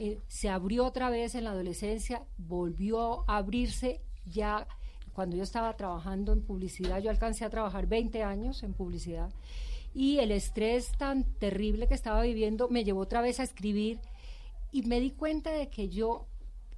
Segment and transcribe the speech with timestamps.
[0.00, 4.66] eh, se abrió otra vez en la adolescencia, volvió a abrirse ya
[5.12, 9.30] cuando yo estaba trabajando en publicidad, yo alcancé a trabajar 20 años en publicidad
[9.94, 14.00] y el estrés tan terrible que estaba viviendo me llevó otra vez a escribir
[14.72, 16.26] y me di cuenta de que yo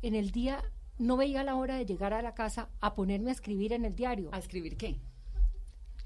[0.02, 0.62] en el día
[0.98, 3.94] no veía la hora de llegar a la casa a ponerme a escribir en el
[3.94, 4.28] diario.
[4.32, 5.00] ¿A escribir qué?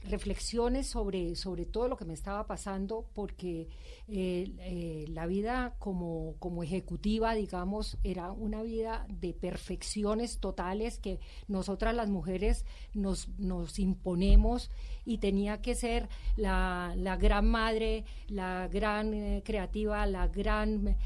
[0.04, 3.68] Reflexiones sobre, sobre todo lo que me estaba pasando, porque
[4.08, 11.20] eh, eh, la vida como, como ejecutiva, digamos, era una vida de perfecciones totales que
[11.46, 12.64] nosotras las mujeres
[12.95, 14.70] nos, nos imponemos
[15.04, 20.96] y tenía que ser la, la gran madre, la gran eh, creativa, la gran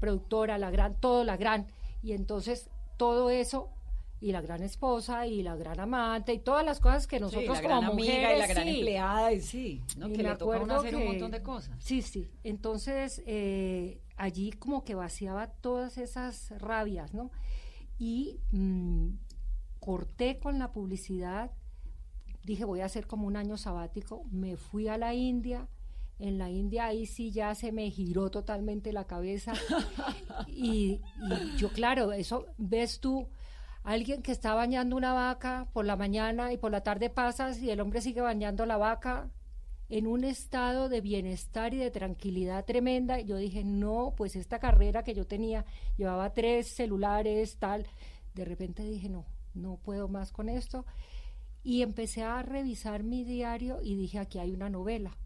[0.00, 1.66] productora, la gran, todo la gran.
[2.02, 3.70] Y entonces todo eso
[4.20, 7.62] y la gran esposa y la gran amante y todas las cosas que nosotros sí,
[7.62, 10.08] la como gran mujeres, amiga y la gran empleada y sí, ¿no?
[10.08, 11.76] Y que le toca uno hacer un que- montón de cosas.
[11.82, 12.28] Sí, sí.
[12.42, 17.30] Entonces, eh, allí como que vaciaba todas esas rabias, ¿no?
[17.98, 19.10] Y mm,
[19.80, 21.52] corté con la publicidad,
[22.44, 25.68] dije voy a hacer como un año sabático, me fui a la India,
[26.18, 29.52] en la India ahí sí ya se me giró totalmente la cabeza
[30.48, 31.00] y,
[31.30, 33.28] y yo claro, eso ves tú,
[33.82, 37.70] alguien que está bañando una vaca por la mañana y por la tarde pasas y
[37.70, 39.30] el hombre sigue bañando la vaca
[39.88, 43.20] en un estado de bienestar y de tranquilidad tremenda.
[43.20, 45.64] Y yo dije, no, pues esta carrera que yo tenía,
[45.96, 47.86] llevaba tres celulares, tal,
[48.34, 50.84] de repente dije, no, no puedo más con esto.
[51.62, 55.16] Y empecé a revisar mi diario y dije, aquí hay una novela.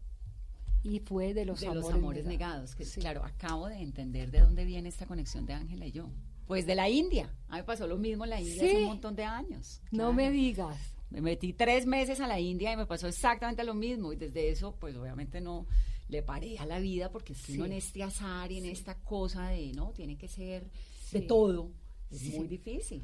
[0.81, 4.41] Y fue de los de amores, los amores negados, que claro, acabo de entender de
[4.41, 6.09] dónde viene esta conexión de Ángela y yo.
[6.47, 7.33] Pues de la India.
[7.47, 9.81] A mí me pasó lo mismo en la India hace un montón de años.
[9.91, 10.13] No claro.
[10.13, 10.77] me digas.
[11.09, 14.11] Me metí tres meses a la India y me pasó exactamente lo mismo.
[14.13, 15.67] Y desde eso, pues obviamente no
[16.09, 17.61] le paré a la vida porque uno Sí.
[17.61, 18.71] en este azar y en Sí.
[18.71, 19.91] esta cosa de, ¿no?
[19.91, 20.69] Tiene que ser
[21.11, 21.71] de todo.
[22.11, 23.03] Es muy difícil.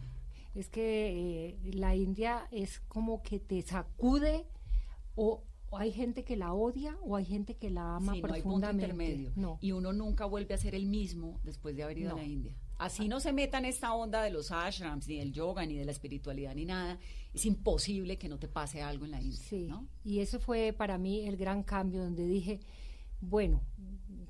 [0.55, 4.45] Es que eh, la India es como que te sacude
[5.15, 8.33] o, o hay gente que la odia o hay gente que la ama Sí, no
[8.33, 9.05] hay punto profundamente.
[9.05, 9.31] intermedio.
[9.35, 9.59] No.
[9.61, 12.15] Y uno nunca vuelve a ser el mismo después de haber ido No.
[12.15, 12.55] a la India.
[12.79, 15.83] Así no se meta en esta onda de los ashrams, ni del yoga, ni de
[15.85, 16.97] la espiritualidad, ni nada.
[17.33, 19.87] Es imposible que no te pase algo en la India, Sí, ¿no?
[20.03, 22.61] y ese fue para mí el gran cambio donde dije,
[23.21, 23.61] bueno,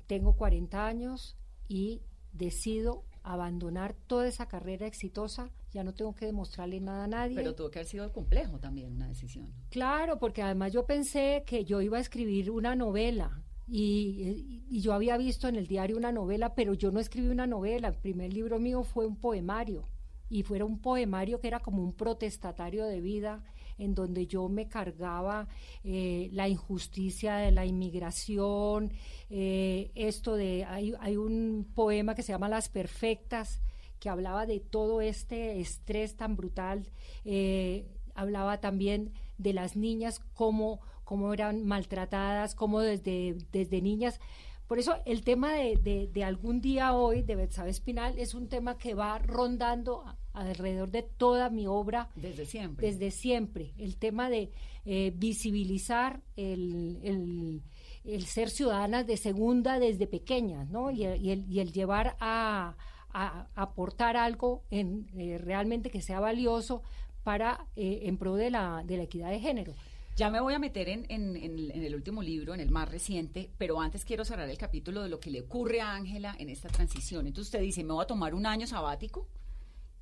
[0.08, 1.36] tengo 40 años
[1.68, 2.02] y
[2.32, 7.36] decido abandonar toda esa carrera exitosa, ya no tengo que demostrarle nada a nadie.
[7.36, 9.52] Pero tuvo que haber sido complejo también una decisión.
[9.70, 15.16] Claro, porque además yo pensé que yo iba a escribir una novela y, yo había
[15.16, 17.88] visto en el diario una novela, pero yo no escribí una novela.
[17.88, 19.84] El primer libro mío fue un poemario
[20.28, 23.44] y fuera un poemario que era como un protestatario de vida
[23.78, 25.48] en donde yo me cargaba
[25.84, 28.92] eh, la injusticia de la inmigración,
[29.30, 33.62] eh, esto de, hay, hay un poema que se llama Las Perfectas,
[33.98, 36.90] que hablaba de todo este estrés tan brutal,
[37.24, 44.20] eh, hablaba también de las niñas, cómo, cómo eran maltratadas, cómo desde, desde niñas.
[44.68, 48.46] Por eso el tema de, de, de algún día hoy de Betsabe Espinal es un
[48.48, 52.86] tema que va rondando alrededor de toda mi obra Desde siempre.
[52.86, 53.72] desde siempre.
[53.76, 54.52] El tema de
[54.84, 57.62] eh, visibilizar el, el-
[58.04, 60.92] el ser ciudadanas de segunda desde pequeñas, ¿no?
[60.92, 62.76] Y, el- y el, y el llevar a,
[63.12, 66.82] a- a aportar algo en, eh, realmente que sea valioso
[67.24, 69.74] para eh, en pro de la, de la equidad de género.
[70.20, 74.04] Ya me voy a meter en, el- último libro, en el más reciente, pero antes
[74.04, 77.26] quiero cerrar el capítulo de lo que le ocurre a Ángela en esta transición.
[77.26, 79.26] Entonces usted dice, me voy a tomar un año sabático.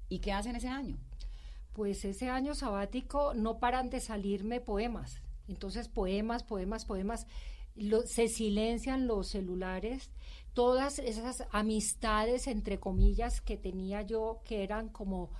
[0.08, 0.98] ¿Y qué hace en ese año?
[1.72, 5.20] Pues ese año sabático no paran de salirme poemas.
[5.46, 7.28] Entonces, poemas, poemas, poemas.
[8.06, 10.10] Se silencian los celulares.
[10.58, 15.30] Todas esas amistades, entre comillas, que tenía yo, que eran como,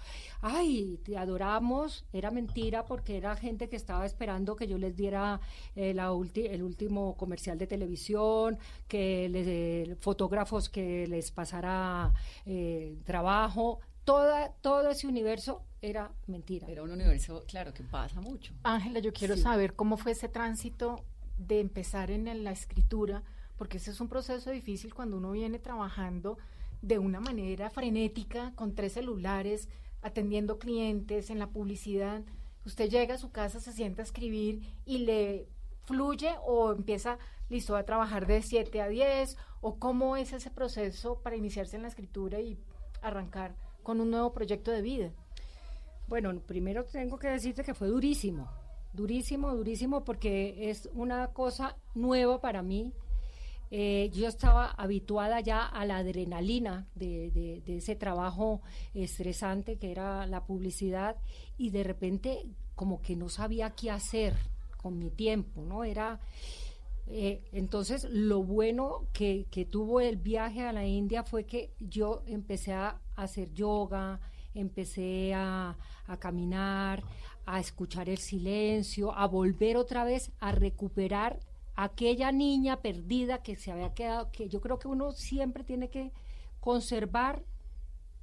[0.43, 5.41] ay, te adoramos, era mentira porque era gente que estaba esperando que yo les diera
[5.75, 12.13] eh, la ulti- el último comercial de televisión, que les, eh, fotógrafos que les pasara
[12.47, 13.81] eh, trabajo.
[14.05, 16.69] Toda, todo ese universo era mentira.
[16.69, 18.55] Era un universo, claro, que pasa mucho.
[18.63, 19.43] Ángela, yo quiero Sí.
[19.43, 21.05] saber cómo fue ese tránsito
[21.39, 23.25] de empezar en la escritura,
[23.59, 26.39] porque ese es un proceso difícil cuando uno viene trabajando
[26.81, 29.69] de una manera frenética, con tres celulares,
[30.01, 32.23] atendiendo clientes, en la publicidad.
[32.65, 35.49] Usted llega a su casa, se sienta a escribir y le
[35.85, 37.19] fluye o empieza,
[37.49, 41.83] listo, a trabajar de 7 a 10, o cómo es ese proceso para iniciarse en
[41.83, 42.59] la escritura y
[43.03, 45.13] arrancar con un nuevo proyecto de vida.
[46.07, 48.49] Bueno, primero tengo que decirte que fue durísimo,
[48.93, 52.93] durísimo, durísimo, porque es una cosa nueva para mí.
[53.71, 58.63] Eh, yo estaba habituada ya a la adrenalina de, ese trabajo
[58.95, 61.17] estresante que era la publicidad
[61.59, 64.35] y de repente como que no sabía qué hacer
[64.77, 65.85] con mi tiempo, ¿no?
[65.85, 66.21] Era...
[67.11, 72.75] Eh, entonces, lo bueno que, tuvo el viaje a la India fue que yo empecé
[72.75, 74.21] a hacer yoga,
[74.53, 77.03] empecé a, a, caminar,
[77.47, 81.41] a escuchar el silencio, a volver otra vez a recuperar
[81.81, 86.11] aquella niña perdida que se había quedado, que yo creo que uno siempre tiene que
[86.59, 87.45] conservar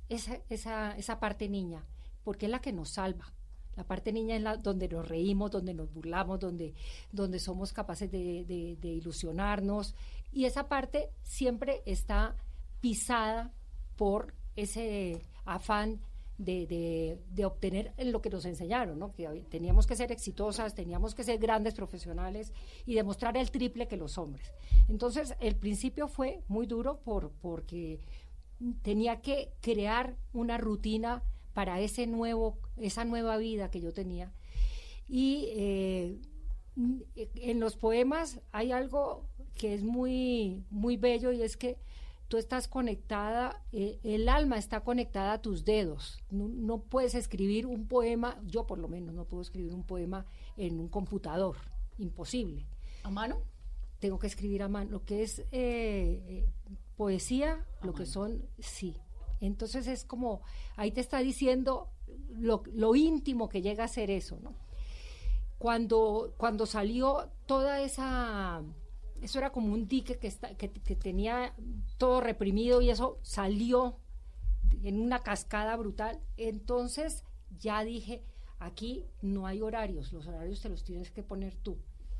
[0.09, 1.85] esa, esa, esa parte niña,
[2.25, 3.31] porque es la que nos salva.
[3.77, 6.73] La parte niña es la donde nos reímos, donde nos burlamos, donde,
[7.13, 8.43] donde somos capaces de,
[8.77, 9.95] de ilusionarnos.
[10.33, 12.35] Y esa parte siempre está
[12.81, 13.53] pisada
[13.95, 16.01] por ese afán
[16.37, 19.13] de, de, obtener lo que nos enseñaron, ¿no?
[19.13, 22.51] que teníamos que ser exitosas, teníamos que ser grandes profesionales
[22.85, 24.53] y demostrar el triple que los hombres.
[24.89, 27.99] Entonces, el principio fue muy duro por, porque
[28.81, 31.23] tenía que crear una rutina
[31.53, 34.33] para ese nuevo, esa nueva vida que yo tenía.
[35.07, 36.19] Y eh,
[37.35, 41.77] en los poemas hay algo que es muy, muy bello y es que
[42.27, 46.19] tú estás conectada, eh, el alma está conectada a tus dedos.
[46.31, 50.25] No, puedes escribir un poema, yo por lo menos no puedo escribir un poema
[50.57, 51.57] en un computador,
[51.97, 52.65] imposible.
[53.03, 53.41] ¿A mano?
[53.99, 54.91] Tengo que escribir a mano.
[54.91, 56.49] Lo que es eh, eh,
[56.97, 58.97] poesía, lo que son, sí.
[59.39, 60.41] Entonces es como,
[60.75, 61.89] ahí te está diciendo
[62.29, 64.53] lo, lo íntimo que llega a ser eso, ¿no?
[65.57, 68.61] Cuando, cuando salió toda esa
[69.21, 71.53] eso era como un dique que, está, que, tenía
[71.97, 73.97] todo reprimido y eso salió
[74.83, 76.19] en una cascada brutal.
[76.37, 77.23] Entonces
[77.59, 78.23] ya dije,
[78.59, 81.77] aquí no hay horarios, los horarios te los tienes que poner tú.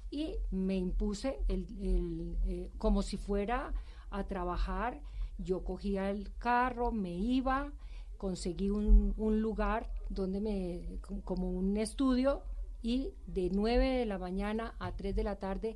[0.10, 3.74] Y me impuse el, eh, como si fuera
[4.10, 5.02] a trabajar,
[5.38, 7.74] yo cogía el carro, me iba,
[8.18, 12.44] conseguí un, lugar donde me, como un estudio,
[12.82, 15.76] y de 9 de la mañana a 3 de la tarde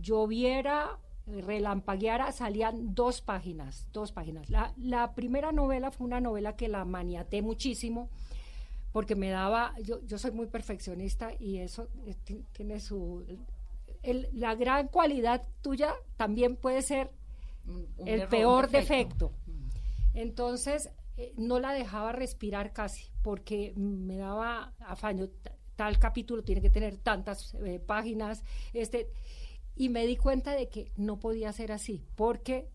[0.00, 4.48] lloviera, relampagueara, salían dos páginas, dos páginas.
[4.50, 8.08] La, la, primera novela fue una novela que la maniaté muchísimo
[8.92, 12.16] porque me daba, yo, yo soy muy perfeccionista y eso eh,
[12.52, 13.24] tiene su...
[14.32, 17.10] la gran cualidad tuya también puede ser
[18.06, 19.32] el peor defecto.
[19.46, 19.68] Mm.
[20.14, 25.28] Entonces, eh, no la dejaba respirar casi porque me daba afaño.
[25.76, 28.42] Tal capítulo tiene que tener tantas eh, páginas.
[28.72, 29.10] Este,
[29.78, 32.68] y me di cuenta de que no podía ser así, porque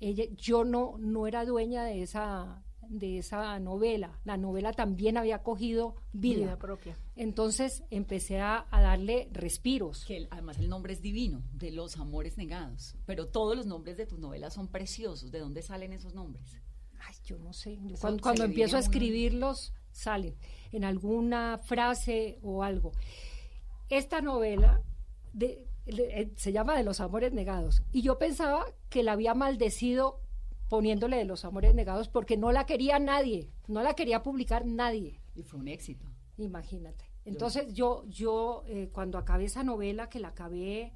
[0.00, 4.18] ella, yo no, no era dueña de esa, de esa novela.
[4.24, 6.96] La novela también había cogido vida, propia.
[7.14, 10.06] Entonces empecé a, darle respiros.
[10.06, 12.96] Que además el nombre es divino, de los amores negados.
[13.04, 15.30] Pero todos los nombres de tus novelas son preciosos.
[15.30, 16.56] ¿De dónde salen esos nombres?
[17.00, 17.78] Ay, yo no sé.
[18.00, 20.34] cuando, cuando empiezo a escribirlos, salen
[20.72, 22.92] en alguna frase o algo.
[23.90, 24.82] Esta novela
[25.34, 25.68] de,
[26.36, 27.82] se llama De los amores negados.
[27.92, 30.20] Y yo pensaba que la había maldecido
[30.68, 35.20] poniéndole de los amores negados porque no la quería nadie, no la quería publicar nadie.
[35.34, 36.06] Y fue un éxito.
[36.38, 37.04] Imagínate.
[37.24, 40.92] Entonces yo, yo eh, cuando acabé esa novela, que la acabé,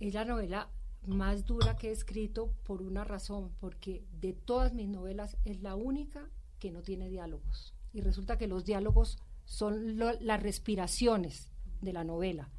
[0.00, 0.70] es la novela
[1.06, 5.74] más dura que he escrito por una razón, porque de todas mis novelas es la
[5.74, 7.74] única que no tiene diálogos.
[7.92, 11.48] Y resulta que los diálogos son las respiraciones
[11.80, 12.50] de la novela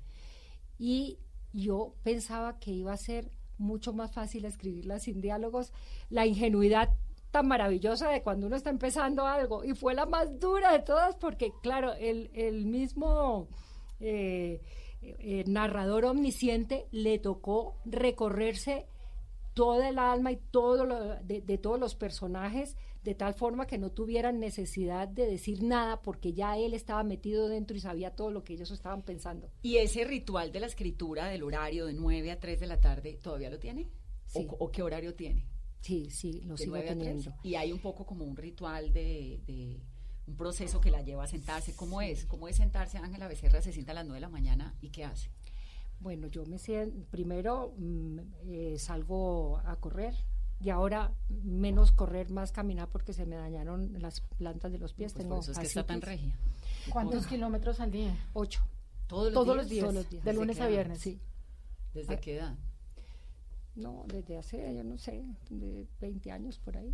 [0.79, 1.19] y
[1.53, 5.73] yo pensaba que iba a ser mucho más fácil escribirla sin diálogos.
[6.09, 6.89] La ingenuidad
[7.31, 11.15] tan maravillosa de cuando uno está empezando algo y fue la más dura de todas
[11.17, 13.47] porque claro, el, el mismo
[13.99, 14.61] eh,
[15.01, 18.87] eh, narrador omnisciente le tocó recorrerse
[19.53, 23.77] toda el alma y todo lo, de, de todos los personajes de tal forma que
[23.77, 28.31] no tuvieran necesidad de decir nada porque ya él estaba metido dentro y sabía todo
[28.31, 29.49] lo que ellos estaban pensando.
[29.61, 33.17] ¿Y ese ritual de la escritura del horario de 9 a 3 de la tarde
[33.21, 33.89] todavía lo tiene?
[34.25, 34.45] Sí.
[34.47, 35.47] ¿O, qué horario tiene?
[35.81, 37.33] Sí, sí, lo sigo teniendo.
[37.41, 39.79] Y hay un poco como un ritual de,
[40.27, 41.73] un proceso que la lleva a sentarse.
[41.75, 42.25] ¿Cómo es?
[42.25, 42.97] ¿Cómo es sentarse?
[42.97, 45.31] Ángela Becerra se sienta a las 9 de la mañana y ¿qué hace?
[46.01, 50.15] Bueno, yo me siento, primero mm, eh, salgo a correr,
[50.61, 55.13] y ahora menos correr, más caminar porque se me dañaron las plantas de los pies.
[55.13, 56.35] Pues Tengo por eso es que está tan regia.
[56.91, 58.15] ¿Cuántos kilómetros al día?
[58.33, 58.61] Ocho.
[59.07, 59.83] ¿Todos los, días?
[59.83, 60.23] Todos los días.
[60.23, 60.99] De lunes a viernes.
[60.99, 61.19] Sí.
[61.93, 62.19] ¿Desde ah.
[62.19, 62.57] qué edad?
[63.75, 66.93] No, desde hace, yo no sé, de 20 años por ahí.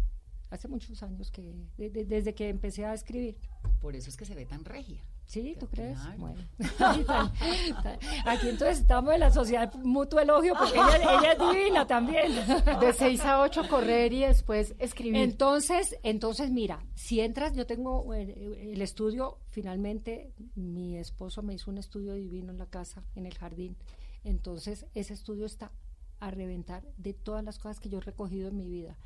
[0.52, 3.38] hace muchos años que, desde que empecé a escribir.
[3.82, 5.04] Por eso es que se ve tan regia.
[5.26, 5.98] Sí, ¿tú crees?
[6.18, 6.38] Bueno.
[8.26, 12.34] Aquí entonces estamos en la sociedad mutuo elogio porque ella, es divina también.
[12.80, 15.22] De 6 a 8 correr y después escribir.
[15.22, 21.72] Entonces, entonces mira, si entras, yo tengo eh, el, estudio, finalmente mi esposo me hizo
[21.72, 23.76] un estudio divino en la casa, en el jardín.
[24.24, 25.72] Entonces, ese estudio está
[26.20, 28.98] a reventar de todas las cosas que yo he recogido en mi vida.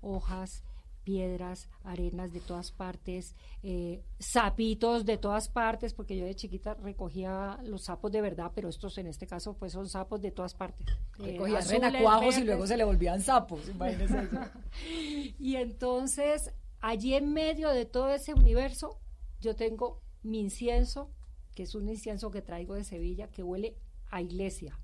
[0.00, 0.64] Hojas,
[1.06, 7.60] piedras, arenas de todas partes, eh, sapitos de todas partes, porque yo de chiquita recogía
[7.62, 10.84] los sapos de verdad, pero estos en este caso pues son sapos de todas partes.
[11.20, 13.60] Eh, recogía renacuajos y luego se le volvían sapos,
[15.38, 18.98] y entonces, allí en medio de todo ese universo,
[19.40, 21.12] yo tengo mi incienso,
[21.54, 23.76] que es un incienso que traigo de Sevilla, que huele
[24.10, 24.76] a iglesia.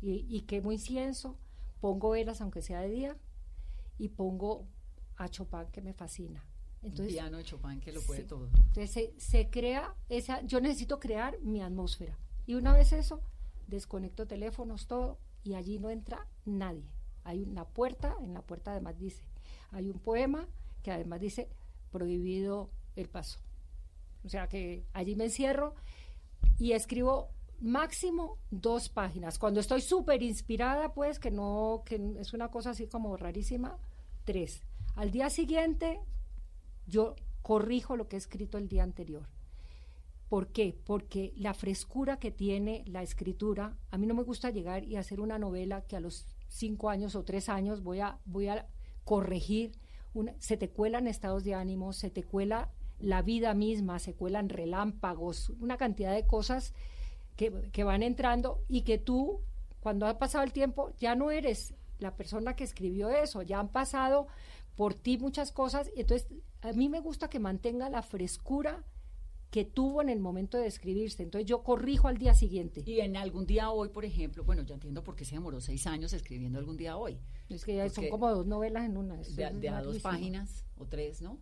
[0.00, 1.36] Y, y quemo incienso,
[1.82, 3.16] pongo velas aunque sea de día,
[3.98, 4.66] y pongo
[5.18, 6.44] a Chopin que me fascina.
[6.82, 8.48] Entonces, piano de Chopin que lo puede todo.
[8.54, 12.16] Entonces se, crea esa, yo necesito crear mi atmósfera.
[12.46, 13.20] Y una vez eso,
[13.66, 16.88] desconecto teléfonos, todo, y allí no entra nadie.
[17.24, 19.22] Hay una puerta, en la puerta además dice,
[19.70, 20.48] hay un poema
[20.82, 21.48] que además dice,
[21.90, 23.40] prohibido el paso.
[24.24, 25.74] O sea que allí me encierro
[26.58, 29.38] y escribo máximo dos páginas.
[29.38, 33.78] Cuando estoy súper inspirada, pues, que no, que es una cosa así como rarísima,
[34.24, 34.62] tres.
[34.98, 36.00] Al día siguiente,
[36.88, 39.28] yo corrijo lo que he escrito el día anterior.
[40.28, 40.76] ¿Por qué?
[40.84, 45.20] Porque la frescura que tiene la escritura, a mí no me gusta llegar y hacer
[45.20, 48.66] una novela que a los cinco años o tres años voy a, voy a
[49.04, 49.78] corregir.
[50.40, 55.50] se te cuelan estados de ánimo, se te cuela la vida misma, se cuelan relámpagos,
[55.60, 56.74] una cantidad de cosas
[57.36, 59.42] que, que van entrando y que tú,
[59.78, 63.68] cuando ha pasado el tiempo, ya no eres la persona que escribió eso, ya han
[63.68, 64.28] pasado
[64.78, 65.90] por ti muchas cosas.
[65.96, 66.28] Entonces,
[66.60, 68.84] a mí me gusta que mantenga la frescura
[69.50, 71.24] que tuvo en el momento de escribirse.
[71.24, 72.84] Entonces yo corrijo al día siguiente.
[72.86, 75.88] Y en algún día hoy, por ejemplo, bueno, ya entiendo por qué se demoró seis
[75.88, 77.18] años escribiendo algún día hoy.
[77.48, 79.16] Es que ya son como dos novelas en una.
[79.16, 81.40] De, a dos páginas o tres, ¿no?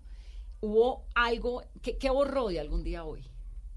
[0.63, 3.29] Hubo algo, que, ¿qué borró de algún día hoy?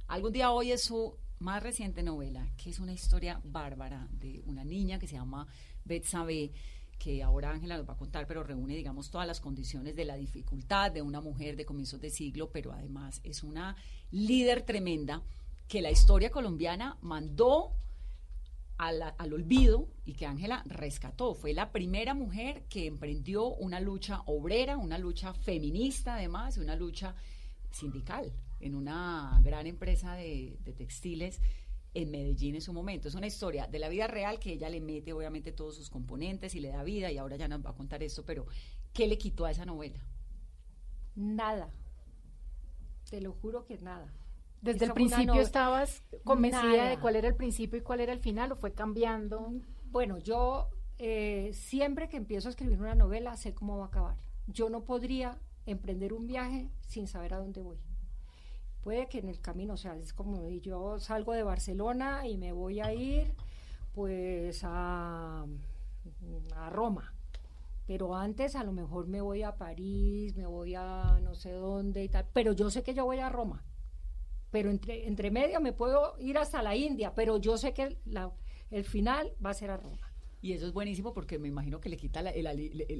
[0.07, 4.63] Algún día hoy es su más reciente novela, que es una historia bárbara de una
[4.63, 5.47] niña que se llama
[5.83, 6.53] Betsabe
[6.99, 10.15] que ahora Ángela nos va a contar, pero reúne, digamos, todas las condiciones de la
[10.15, 13.77] dificultad de una mujer de comienzos de siglo, pero además es una
[14.11, 15.23] líder tremenda
[15.67, 17.71] que la historia colombiana mandó
[18.77, 21.33] al, olvido y que Ángela rescató.
[21.33, 27.15] Fue la primera mujer que emprendió una lucha obrera, una lucha feminista además, una lucha
[27.71, 31.39] sindical en una gran empresa de textiles
[31.93, 33.07] en Medellín en su momento.
[33.07, 36.55] Es una historia de la vida real que ella le mete obviamente todos sus componentes
[36.55, 38.45] y le da vida y ahora ya nos va a contar esto, pero
[38.93, 39.99] ¿qué le quitó a esa novela?
[41.15, 41.71] Nada.
[43.09, 44.13] Te lo juro que nada.
[44.61, 48.51] ¿Desde el principio estabas convencida de cuál era el principio y cuál era el final
[48.51, 49.53] o fue cambiando?
[49.85, 54.17] Bueno, yo eh, siempre que empiezo a escribir una novela sé cómo va a acabar.
[54.47, 57.77] Yo no podría emprender un viaje sin saber a dónde voy
[58.81, 62.51] puede que en el camino, o sea, es como yo salgo de Barcelona y me
[62.51, 63.33] voy a ir
[63.93, 65.45] pues a,
[66.55, 67.13] a Roma,
[67.85, 72.03] pero antes a lo mejor me voy a París, me voy a no sé dónde
[72.03, 73.63] y tal, pero yo sé que yo voy a Roma,
[74.51, 78.31] pero entre, entre medio me puedo ir hasta la India, pero yo sé que la,
[78.71, 80.08] el final va a ser a Roma.
[80.41, 82.31] Y eso es buenísimo porque me imagino que le quita la,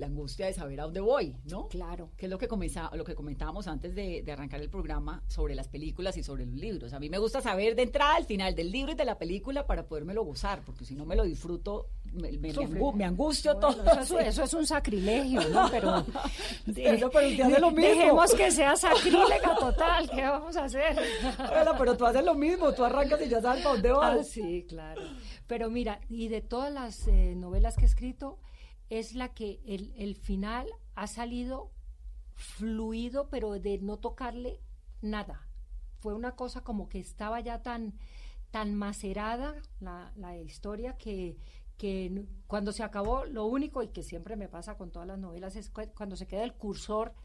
[0.05, 1.69] angustia de saber a dónde voy, ¿no?
[1.69, 2.12] Claro.
[2.17, 2.48] Que es lo que,
[2.93, 6.91] lo que comentábamos antes de, arrancar el programa sobre las películas y sobre los libros.
[6.93, 9.65] A mí me gusta saber de entrada al final del libro y de la película
[9.65, 13.84] para podérmelo gozar, porque si no me lo disfruto, me, me, angustio todo.
[14.19, 15.69] Eso, es un sacrilegio, ¿no?
[15.72, 16.05] Pero,
[16.65, 17.81] pero lo mismo.
[17.81, 20.98] dejemos que sea sacrílega total, ¿qué vamos a hacer?
[21.77, 24.19] pero tú haces lo mismo, tú arrancas y ya sabes para dónde vas.
[24.19, 25.01] Ah, sí, claro.
[25.50, 28.38] Pero mira, y de todas las eh, novelas que he escrito,
[28.91, 31.72] es la que el, el, final ha salido
[32.36, 34.62] fluido, pero de no tocarle
[35.01, 35.50] nada.
[36.01, 37.98] Fue una cosa como que estaba ya tan,
[38.51, 41.39] tan macerada la, la historia que,
[41.79, 45.56] que cuando se acabó, lo único, y que siempre me pasa con todas las novelas,
[45.56, 47.15] es cuando se queda el cursor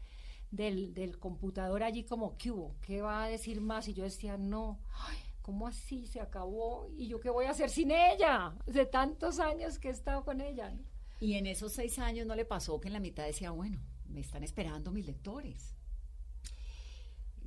[0.49, 2.75] del, del computador allí como, ¿qué hubo?
[2.81, 3.87] ¿Qué va a decir más?
[3.87, 6.89] Y yo decía, no, ay, ¿cómo así se acabó?
[6.97, 8.55] ¿Y yo qué voy a hacer sin ella?
[8.65, 10.75] De tantos años que he estado con ella.
[11.19, 14.21] Y en esos seis años no le pasó que en la mitad decía, bueno, me
[14.21, 15.75] están esperando mis lectores.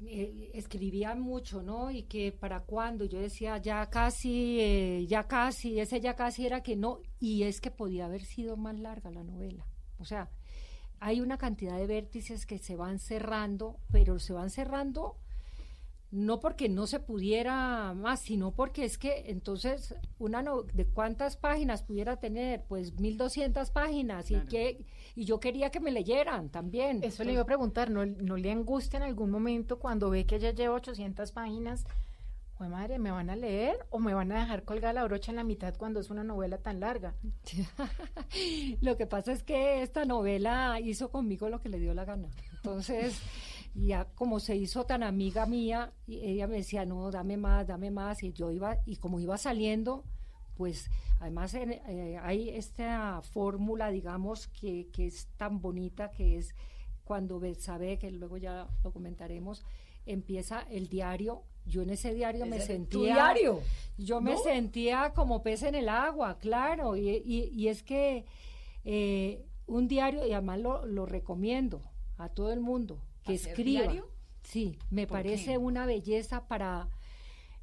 [0.07, 1.91] Eh, escribía mucho, ¿no?
[1.91, 6.63] Y que para cuándo, yo decía, ya casi, eh, ya casi, ese ya casi era
[6.63, 9.67] que no, y es que podía haber sido más larga la novela.
[9.99, 10.31] O sea,
[11.01, 15.17] hay una cantidad de vértices que se van cerrando, pero se van cerrando
[16.11, 21.37] no porque no se pudiera más, sino porque es que entonces una no, de cuántas
[21.37, 27.03] páginas pudiera tener, pues 1200 páginas y que y yo quería que me leyeran también.
[27.03, 30.37] Eso le iba a preguntar, ¿no, no le angustia en algún momento cuando ve que
[30.37, 31.85] ella lleva 800 páginas?
[32.59, 35.37] Pues madre, ¿me van a leer o me van a dejar colgar la brocha en
[35.37, 37.15] la mitad cuando es una novela tan larga?
[38.81, 42.29] lo que pasa es que esta novela hizo conmigo lo que le dio la gana.
[42.57, 43.21] Entonces,
[43.75, 48.23] ya como se hizo tan amiga mía, ella me decía, no, dame más, dame más,
[48.23, 50.05] y yo iba, y como iba saliendo,
[50.57, 56.55] pues además eh, hay esta fórmula, digamos, que, que es tan bonita, que es
[57.05, 59.65] cuando sabe que luego ya lo comentaremos,
[60.07, 63.15] empieza el diario yo en ese diario me sentía.
[63.15, 63.61] diario?
[63.99, 66.97] Yo me sentía como pez en el agua, claro.
[66.97, 68.25] Y, y, es que
[68.85, 71.83] eh, un diario, y además lo, lo, recomiendo
[72.17, 73.83] a todo el mundo, que escriba.
[73.83, 74.09] Diario?
[74.43, 76.89] Sí, me parece una belleza para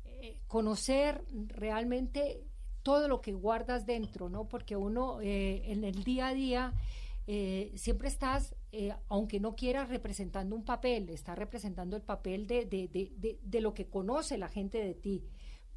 [0.06, 2.44] eh, conocer realmente
[2.84, 4.48] todo lo que guardas dentro, ¿no?
[4.48, 6.74] Porque uno eh, en el día a día
[7.28, 12.66] eh, siempre estás, eh, aunque no quieras, representando un papel, estás representando el papel de,
[12.66, 15.24] de, de, de, lo que conoce la gente de ti,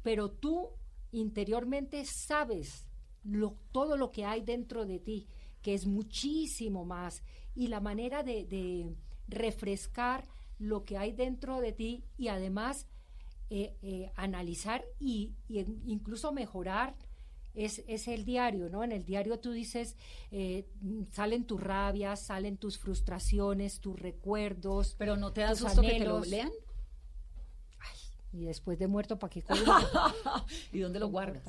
[0.03, 0.69] pero tú
[1.11, 2.87] interiormente sabes
[3.23, 5.27] lo, todo lo que hay dentro de ti,
[5.63, 7.23] que es muchísimo más,
[7.55, 8.93] y la manera de,
[9.29, 12.87] refrescar lo que hay dentro de ti y además
[13.49, 16.95] eh, analizar y, y incluso mejorar
[17.55, 18.83] es, es, el diario, ¿no?
[18.83, 19.95] En el diario tú dices,
[20.31, 20.65] eh,
[21.11, 24.95] salen tus rabias, salen tus frustraciones, tus recuerdos.
[24.97, 26.51] Pero no te da susto que te lo lean.
[28.31, 29.43] y después de muerto, ¿para qué
[30.71, 31.43] ¿Y dónde lo guardas?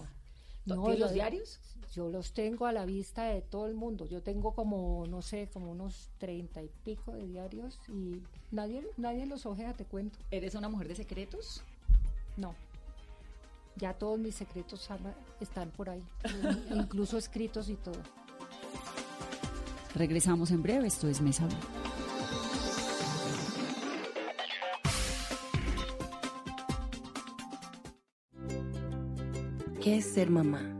[0.65, 1.61] ¿Tienes los diarios?
[1.93, 4.07] Yo los tengo a la vista de todo el mundo.
[4.07, 9.27] Yo tengo como, no sé, como unos treinta y pico de diarios y nadie, nadie
[9.27, 10.19] los ojea, te cuento.
[10.31, 11.65] ¿Eres una mujer de secretos?
[12.37, 12.55] No.
[13.77, 14.89] Ya todos mis secretos
[15.41, 16.03] están por ahí,
[16.71, 18.01] incluso escritos y todo.
[19.95, 21.49] Regresamos en breve, esto es Mesa
[29.83, 30.80] ¿Qué es ser mamá?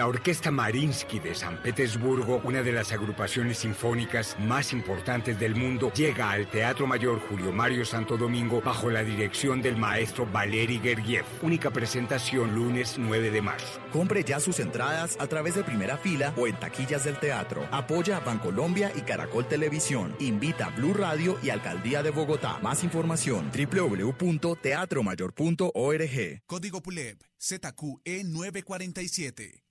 [0.00, 5.92] La Orquesta Marinsky de San Petersburgo, una de las agrupaciones sinfónicas más importantes del mundo,
[5.92, 11.26] llega al Teatro Mayor Julio Mario Santo Domingo bajo la dirección del maestro Valery Gergiev.
[11.42, 13.78] Única presentación lunes 9 de marzo.
[13.92, 17.68] Compre ya sus entradas a través de primera fila o en taquillas del teatro.
[17.70, 20.16] Apoya a Bancolombia y Caracol Televisión.
[20.18, 22.58] Invita a Blue Radio y Alcaldía de Bogotá.
[22.62, 26.42] Más información www.teatromayor.org.
[26.46, 29.69] Código PULEB ZQE 947.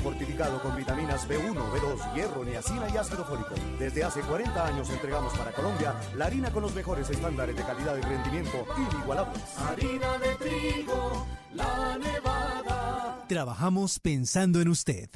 [0.00, 3.54] Fortificado con vitaminas B1, B2, hierro, niacina y ácido fólico.
[3.78, 7.96] Desde hace 40 años entregamos para Colombia la harina con los mejores estándares de calidad
[7.96, 9.42] y rendimiento inigualables.
[9.58, 13.24] Harina de trigo, la nevada.
[13.28, 15.08] Trabajamos pensando en usted.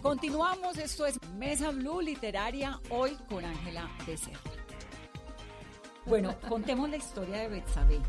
[0.00, 4.40] Continuamos, esto es Mesa Blue Literaria, hoy con Ángela Becerra.
[6.06, 8.00] Bueno, contemos la historia de Betsabe.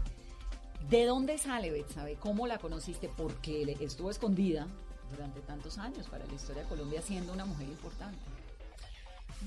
[0.90, 2.16] ¿De dónde sale Betsabe?
[2.16, 3.10] ¿Cómo la conociste?
[3.10, 4.68] Porque estuvo escondida
[5.10, 8.20] durante tantos años para la historia de Colombia siendo una mujer importante.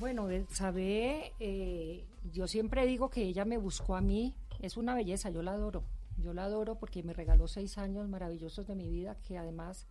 [0.01, 5.31] Bueno, Betsabe, eh, yo siempre digo que ella me buscó a mí es una belleza,
[5.31, 5.85] yo la adoro.
[6.19, 9.87] Yo la adoro porque me regaló seis años maravillosos de mi vida, que además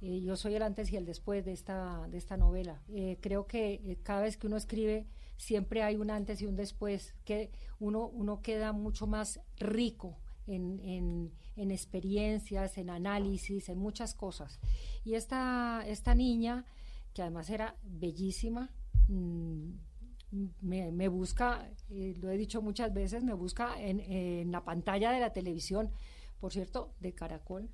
[0.00, 2.80] eh, yo soy el antes y el después de esta, de esta novela.
[2.88, 5.06] Eh, creo que cada vez que uno escribe
[5.36, 10.16] siempre hay un antes y un después, que uno, uno queda mucho más rico
[10.50, 14.58] en, en, en experiencias, en análisis, en muchas cosas.
[15.04, 16.64] Y esta, esta niña,
[17.14, 18.70] que además era bellísima,
[19.08, 19.70] mmm,
[20.60, 25.10] me, me, busca, eh, lo he dicho muchas veces, me busca en, en, la pantalla
[25.10, 25.90] de la televisión,
[26.38, 27.68] por cierto, de Caracol,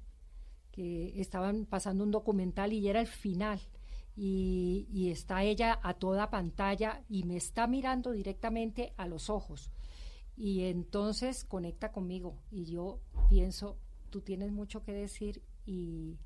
[0.73, 3.61] que estaban pasando un documental y era el final.
[4.19, 9.71] Y, y, está ella a toda pantalla y me está mirando directamente a los ojos.
[10.37, 13.79] Y entonces conecta conmigo y yo pienso,
[14.11, 16.19] tú tienes mucho que decir y,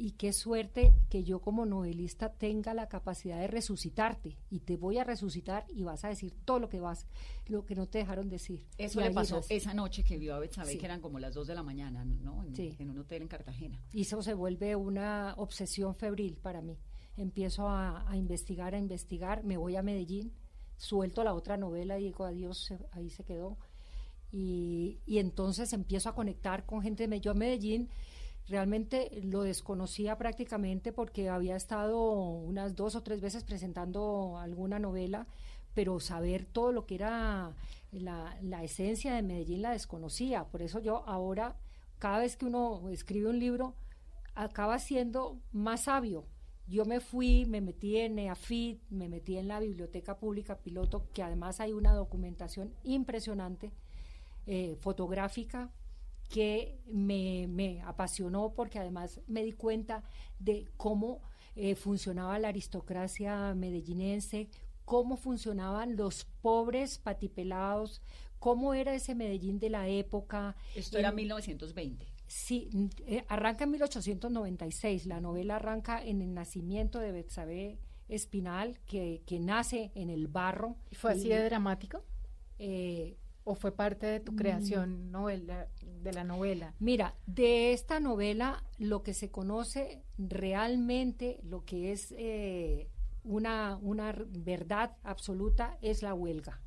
[0.00, 4.96] y qué suerte que yo como novelista tenga la capacidad de resucitarte y te voy
[4.96, 7.06] a resucitar y vas a decir todo lo que vas,
[7.48, 8.66] lo que no te dejaron decir.
[8.78, 9.50] Eso le pasó irás.
[9.50, 10.78] esa noche que vio a Betsabe, sí.
[10.78, 12.42] que eran como las 2 de la mañana, ¿no?
[12.44, 12.74] En, sí.
[12.78, 13.78] en, un hotel en Cartagena.
[13.92, 16.78] Y eso se vuelve una obsesión febril para mí.
[17.18, 20.32] Empiezo a, a investigar, a investigar, me voy a Medellín,
[20.80, 23.58] suelto la otra novela y digo adiós, ahí se quedó.
[24.32, 27.20] Y, y entonces empiezo a conectar con gente de.
[27.20, 27.90] Yo a Medellín
[28.48, 35.26] realmente lo desconocía prácticamente porque había estado unas dos o tres veces presentando alguna novela,
[35.74, 37.54] pero saber todo lo que era
[37.92, 40.44] la, la, esencia de Medellín la desconocía.
[40.44, 41.56] Por eso yo ahora,
[41.98, 43.74] cada vez que uno escribe un libro,
[44.34, 46.24] acaba siendo más sabio.
[46.70, 51.24] Yo me fui, me metí en EAFIT, me metí en la Biblioteca Pública Piloto, que
[51.24, 53.72] además hay una documentación impresionante,
[54.46, 55.72] eh, fotográfica,
[56.28, 60.04] que me, me, apasionó porque además me di cuenta
[60.38, 61.22] de cómo
[61.56, 64.48] eh, funcionaba la aristocracia medellinense,
[64.84, 68.00] cómo funcionaban los pobres patipelados,
[68.38, 70.54] cómo era ese Medellín de la época.
[70.76, 72.06] Esto era 1920.
[72.30, 72.70] Sí,
[73.08, 75.06] eh, arranca en 1896.
[75.06, 80.76] La novela arranca en el nacimiento de Betsabe Espinal, que, que nace en el barro.
[80.92, 82.04] ¿Fue así de dramático?
[82.60, 85.10] Eh, ¿O fue parte de tu creación Mm.
[85.10, 85.66] novela,
[86.02, 86.72] de la novela?
[86.78, 92.88] Mira, de esta novela lo que se conoce realmente, lo que es eh,
[93.24, 96.60] una, una verdad absoluta, es la huelga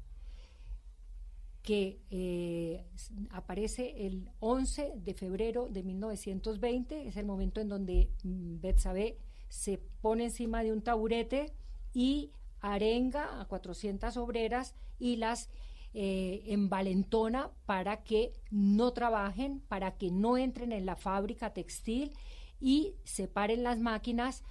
[1.64, 2.86] que eh,
[3.32, 9.80] aparece el 11 de febrero de 1920, es el momento en donde mm, Betsabe se
[10.02, 11.54] pone encima de un taburete
[11.94, 15.50] y arenga a 400 obreras y las
[15.94, 22.12] eh, envalentona para que no trabajen, para que no entren en la fábrica textil
[22.60, 24.44] y separen las máquinas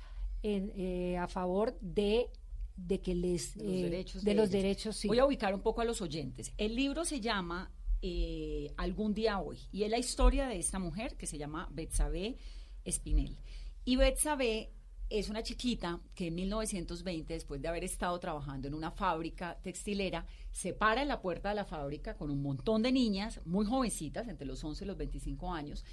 [0.45, 2.31] eh, a favor de
[2.77, 4.63] de que les de los eh, derechos, de de los ellos.
[4.63, 5.09] derechos sí.
[5.09, 9.39] voy a ubicar un poco a los oyentes el libro se llama eh, algún día
[9.39, 12.37] hoy y es la historia de esta mujer que se llama Betsabe
[12.85, 13.39] Espinel
[13.85, 14.73] y Betsabe
[15.13, 20.25] es una chiquita que en 1920, después de haber estado trabajando en una fábrica textilera,
[20.51, 24.27] se para en la puerta de la fábrica con un montón de niñas muy jovencitas,
[24.29, 25.85] entre los 11 y los 25 años,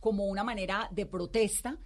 [0.00, 1.78] como una manera de protesta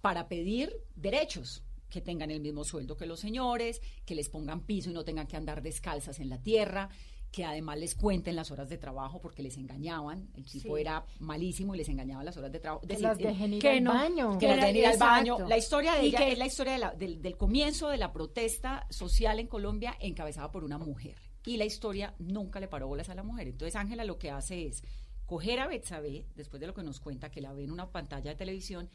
[0.00, 4.90] para pedir derechos, que tengan el mismo sueldo que los señores, que les pongan piso
[4.90, 6.88] y no tengan que andar descalzas en la tierra,
[7.30, 10.80] que además les cuenten las horas de trabajo porque les engañaban, el tipo Sí.
[10.80, 12.86] era malísimo y les engañaban las horas de trabajo.
[12.86, 14.38] Que las dejen ir que al no, baño.
[14.38, 15.38] que las dejen ir al baño.
[15.46, 18.12] La historia de ella que- es la historia de la- del, del comienzo de la
[18.12, 21.16] protesta social en Colombia encabezada por una mujer.
[21.44, 23.48] Y la historia nunca le paró bolas a la mujer.
[23.48, 24.82] Entonces Ángela lo que hace es
[25.26, 28.30] coger a Betsabe, después de lo que nos cuenta, que la ve en una pantalla
[28.30, 28.88] de televisión,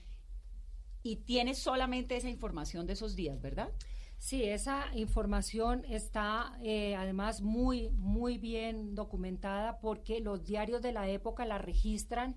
[1.03, 3.69] y tiene solamente esa información de esos días, ¿verdad?
[4.17, 11.09] Sí, esa información está eh, además muy, muy bien documentada porque los diarios de la
[11.09, 12.35] época la registran.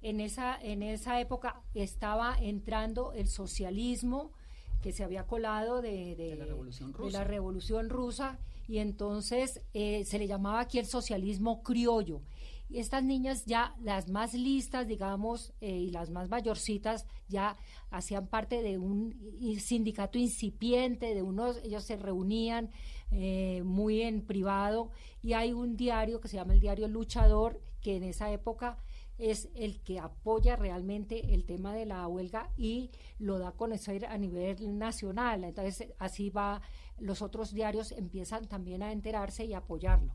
[0.00, 4.30] En esa, en esa época estaba entrando el socialismo
[4.80, 7.18] que se había colado de, de- De la Revolución de Rusa.
[7.18, 12.22] la Revolución Rusa y entonces eh, se le llamaba aquí el socialismo criollo.
[12.70, 17.56] Y estas niñas ya, las más listas, digamos, eh, y las más mayorcitas, ya
[17.90, 19.14] hacían parte de un
[19.58, 22.70] sindicato incipiente, de unos, ellos se reunían
[23.10, 24.90] eh, muy en privado,
[25.22, 28.78] y hay un diario que se llama el diario Luchador, que en esa época
[29.18, 34.06] es el que apoya realmente el tema de la huelga y lo da a conocer
[34.06, 35.44] a nivel nacional.
[35.44, 36.62] Entonces, así va,
[36.98, 40.14] los otros diarios empiezan también a enterarse y apoyarlo.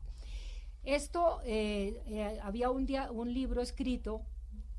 [0.84, 4.22] Esto, eh, eh, había un, dia- un libro escrito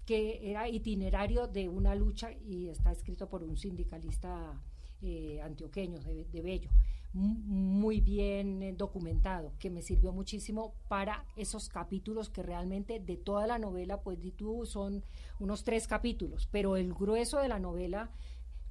[0.05, 4.53] que era itinerario de una lucha y está escrito por un sindicalista
[5.01, 6.69] eh, antioqueño de, de Bello,
[7.13, 13.47] muy bien eh, documentado, que me sirvió muchísimo para esos capítulos que realmente de toda
[13.47, 15.03] la novela, pues tú, son
[15.39, 18.11] unos tres capítulos, pero el grueso de la novela,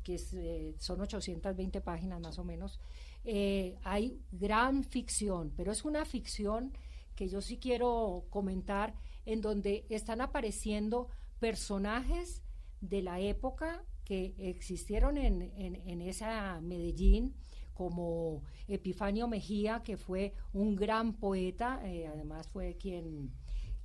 [0.02, 2.78] que eh, son 820 páginas más o menos,
[3.24, 6.72] eh, hay gran ficción, pero es una ficción
[7.14, 8.94] que yo sí quiero comentar,
[9.26, 12.42] en donde están apareciendo personajes
[12.80, 17.34] de la época que existieron en, en esa Medellín,
[17.74, 23.32] como Epifanio Mejía, que fue un gran poeta, eh, además fue quien,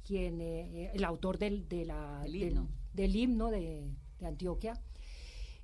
[0.05, 2.23] quien eh, el autor del, de la,
[2.93, 3.89] del, himno, de,
[4.23, 4.79] Antioquia.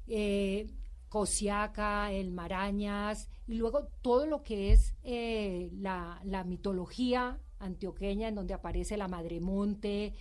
[0.08, 0.68] Eh,
[1.08, 8.54] Cosiaca, el Marañas, y luego todo lo que es la, la, mitología antioqueña, en donde
[8.54, 10.14] aparece la Madre Monte.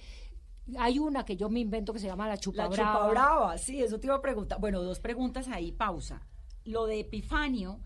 [0.78, 2.76] Hay una que yo me invento que se llama la Chupabrava.
[2.76, 4.61] La Chupabrava, sí, eso te iba a preguntar.
[4.61, 6.26] Bueno, dos preguntas ahí, pausa.
[6.64, 7.80] Lo de Epifanio,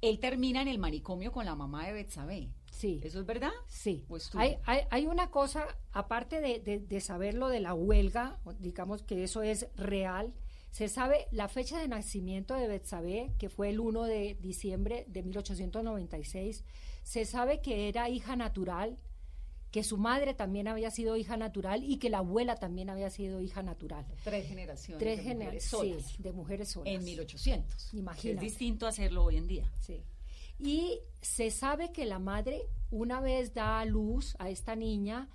[0.00, 2.50] él termina en el manicomio con la mamá de Betsabé.
[2.70, 3.00] Sí.
[3.02, 3.50] ¿Eso es verdad?
[3.66, 4.04] Sí.
[4.34, 9.24] Hay, hay, hay, una cosa, aparte de, de, saber lo de la huelga, digamos que
[9.24, 10.32] eso es real,
[10.70, 15.22] se sabe la fecha de nacimiento de Betsabé, que fue el 1 de diciembre de
[15.22, 16.64] 1896.
[17.08, 18.98] Se sabe que era hija natural
[19.70, 23.40] que su madre también había sido hija natural y que la abuela también había sido
[23.40, 24.04] hija natural.
[24.24, 24.98] Tres generaciones.
[24.98, 26.22] Tres de mujeres solas.
[26.22, 26.92] de mujeres solas.
[26.92, 27.94] En 1800.
[27.94, 28.46] Imagínate.
[28.46, 29.72] Es distinto hacerlo hoy en día.
[29.80, 30.02] Sí.
[30.58, 35.30] Y se sabe que la madre, una vez da a luz a esta niña,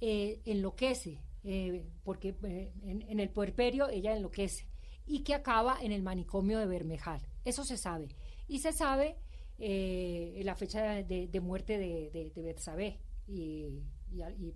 [0.00, 4.68] eh, enloquece, eh, porque eh, en, el puerperio ella enloquece,
[5.04, 7.20] y que acaba en el manicomio de Bermejal.
[7.44, 8.06] Eso se sabe.
[8.46, 9.16] Y se sabe
[9.58, 13.82] la fecha de, muerte de, de, de Betsabé y,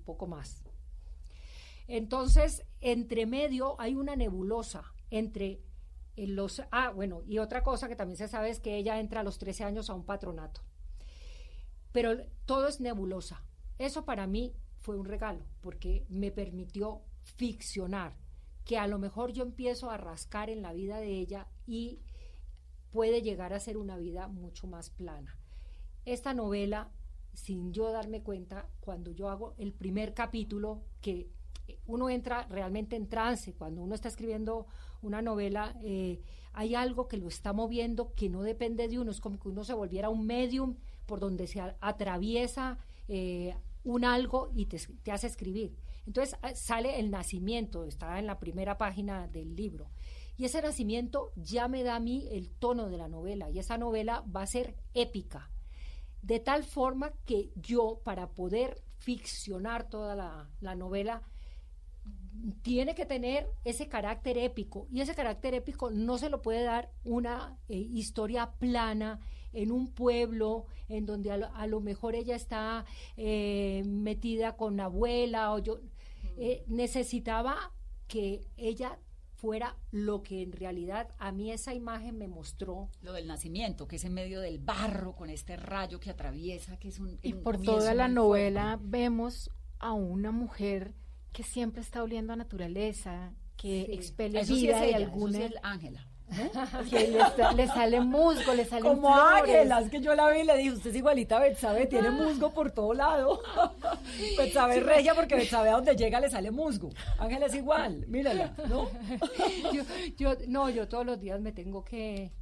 [0.05, 0.65] poco más.
[1.89, 5.61] Entonces, entre medio hay una nebulosa entre
[6.17, 6.63] los...
[6.71, 9.39] Ah, bueno, y otra cosa que también se sabe es que ella entra a los
[9.39, 10.63] 13 años a un patronato.
[11.93, 13.45] Pero todo es nebulosa.
[13.79, 18.17] Eso para mí fue un regalo, porque me permitió ficcionar,
[18.65, 22.01] que a lo mejor yo empiezo a rascar en la vida de ella y
[22.93, 25.37] puede llegar a ser una vida mucho más plana.
[26.05, 26.91] Esta novela
[27.35, 31.31] sin yo darme cuenta, cuando yo hago el primer capítulo, que
[31.87, 34.67] uno entra realmente en trance, cuando uno está escribiendo
[35.01, 36.21] una novela, eh,
[36.53, 39.65] hay algo que lo está moviendo que no depende de uno, es como que uno
[39.65, 40.77] se volviera un medium
[41.07, 42.79] por donde se atraviesa
[43.09, 44.79] eh, un algo y te,
[45.11, 45.75] hace escribir.
[46.07, 49.89] Entonces sale el nacimiento, está en la primera página del libro.
[50.37, 53.79] Y ese nacimiento ya me da a mí el tono de la novela y esa
[53.79, 55.51] novela va a ser épica.
[56.23, 60.15] De tal forma que yo, para poder ficcionar toda
[60.61, 61.23] la, novela,
[62.63, 66.91] tiene que tener ese carácter épico y ese carácter épico no se lo puede dar
[67.05, 69.21] una eh, historia plana
[69.53, 72.85] en un pueblo en donde a lo, mejor ella está
[73.17, 75.81] eh, metida con la abuela o yo
[76.37, 77.73] eh, necesitaba
[78.09, 78.99] que ella
[79.43, 82.89] fuera lo que en realidad a mí esa imagen me mostró.
[83.03, 86.89] Lo del nacimiento, que es en medio del barro, con este rayo que atraviesa, que
[86.89, 87.19] es un...
[87.23, 89.51] Y por toda la novela vemos
[89.81, 90.95] a una mujer
[91.33, 95.51] que siempre está oliendo a naturaleza, que expele vida y alguna...
[95.65, 96.09] Ángela.
[97.57, 100.73] le, sale musgo, le sale Como Ángela, es que yo la vi y le dije,
[100.73, 102.13] usted es igualita a Betsabe, tiene ah.
[102.13, 103.43] musgo por todo lado.
[104.39, 106.91] Betsabe es regia porque Betsabe a donde llega le sale musgo.
[107.19, 108.89] Ángela es igual, mírala, ¿no?
[110.19, 112.33] yo, no, yo todos los días me tengo que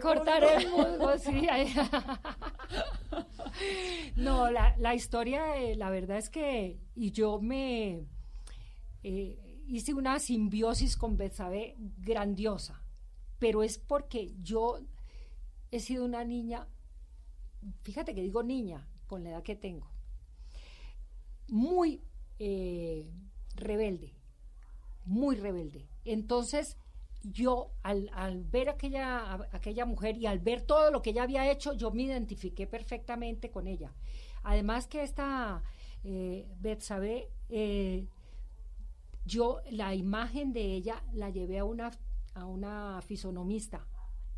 [0.00, 1.18] cortar, el, musgo.
[1.18, 1.46] sí.
[4.16, 8.04] no, la, la historia, eh, la verdad es que, y yo me...
[9.02, 12.83] Eh, hice una simbiosis con Betsabe grandiosa
[13.44, 14.78] pero es porque yo
[15.70, 16.66] he sido una niña,
[17.82, 19.86] fíjate que digo niña, con la edad que tengo,
[21.48, 22.00] muy
[22.38, 23.06] eh,
[23.54, 24.14] rebelde,
[25.04, 25.86] muy rebelde.
[26.06, 26.78] Entonces,
[27.22, 28.08] yo al,
[28.44, 32.04] ver aquella, aquella mujer y al ver todo lo que ella había hecho, yo me
[32.04, 33.92] identifiqué perfectamente con ella.
[34.42, 35.62] Además que esta
[36.02, 38.06] eh, Betsabe, eh,
[39.26, 41.90] yo la imagen de ella la llevé a una
[42.34, 43.86] a una fisonomista,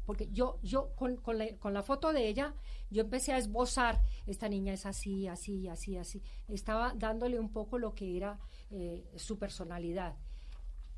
[0.07, 2.55] porque yo, yo con, con, la, con, la, foto de ella,
[2.91, 6.23] yo empecé a esbozar, esta niña es así, así, así, así.
[6.49, 8.39] Estaba dándole un poco lo que era
[8.71, 10.15] eh, su personalidad.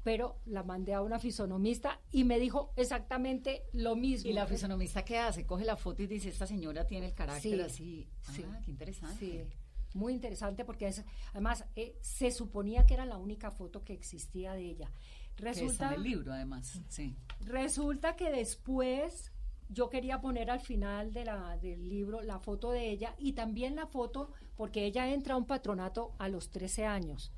[0.05, 4.31] Pero la mandé a una fisonomista y me dijo exactamente lo mismo.
[4.31, 5.45] ¿Y la fisonomista qué hace?
[5.45, 8.09] Coge la foto y dice, esta señora tiene el carácter así.
[8.33, 9.19] Sí, ah, qué interesante.
[9.19, 9.59] Sí
[9.95, 10.93] muy interesante porque
[11.33, 14.91] además eh, se suponía que era la única foto que existía de ella.
[15.39, 16.81] Resulta, el libro, además.
[16.89, 17.17] Sí.
[17.41, 19.33] Resulta que después
[19.69, 23.77] yo quería poner al final de la, del libro la foto de ella y también
[23.77, 27.33] la foto porque ella entra a un patronato a los 13 años.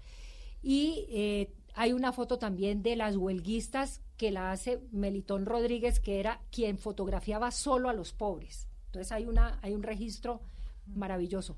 [0.63, 6.21] Y eh, hay una foto también de las huelguistas que la hace Melitón Rodríguez, que
[6.21, 8.69] era quien fotografiaba solo a los pobres.
[8.87, 10.41] Entonces hay, una, hay un registro
[10.87, 11.57] maravilloso.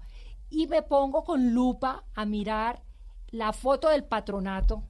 [0.51, 2.83] Y me pongo con lupa a mirar
[3.31, 4.85] la foto del patronato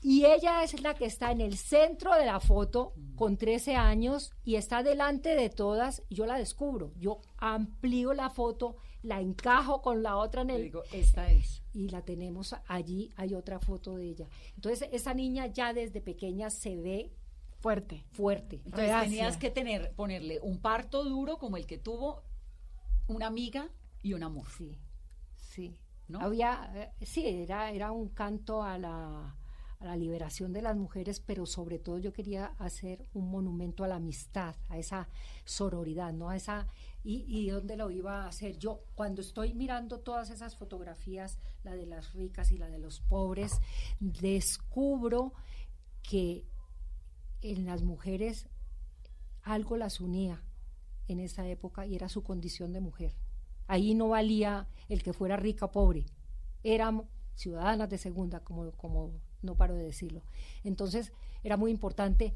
[0.00, 4.32] y ella es la que está en el centro de la foto con 13 años
[4.44, 6.04] y está delante de todas.
[6.08, 6.92] Yo la descubro.
[6.96, 10.62] Yo amplío la foto, la encajo con la otra en el.
[10.62, 11.64] digo, esta es.
[11.72, 13.10] Y la tenemos allí.
[13.16, 14.28] Hay otra foto de ella.
[14.54, 17.12] Entonces, esa niña ya desde pequeña se ve
[17.58, 18.04] fuerte.
[18.12, 18.62] Fuerte.
[18.64, 22.22] Entonces, tenías que tener, ponerle un parto duro como el que tuvo
[23.08, 23.68] una amiga
[24.00, 24.46] y un amor.
[24.56, 24.78] Sí,
[25.36, 25.76] sí.
[26.06, 26.20] ¿No?
[26.20, 29.37] Había, eh, sí, era, era un canto a la
[29.80, 33.88] a la liberación de las mujeres, pero sobre todo yo quería hacer un monumento a
[33.88, 35.08] la amistad, a esa
[35.44, 36.30] sororidad, ¿no?
[36.30, 36.66] A esa
[37.04, 41.86] y, dónde lo iba a hacer yo cuando estoy mirando todas esas fotografías, la de
[41.86, 43.60] las ricas y la de los pobres,
[43.98, 45.32] descubro
[46.02, 46.44] que
[47.40, 48.48] en las mujeres
[49.42, 50.42] algo las unía
[51.06, 53.14] en esa época y era su condición de mujer.
[53.68, 56.04] Ahí no valía el que fuera rica o pobre.
[56.62, 58.64] Éramos ciudadanas de segunda, como
[59.42, 60.22] no paro de decirlo.
[60.64, 62.34] Entonces, era muy importante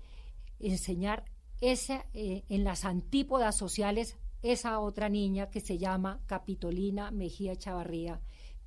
[0.59, 1.25] enseñar
[1.61, 8.21] esa, eh, en las antípodas sociales esa otra niña que se llama Capitolina Mejía Chavarría,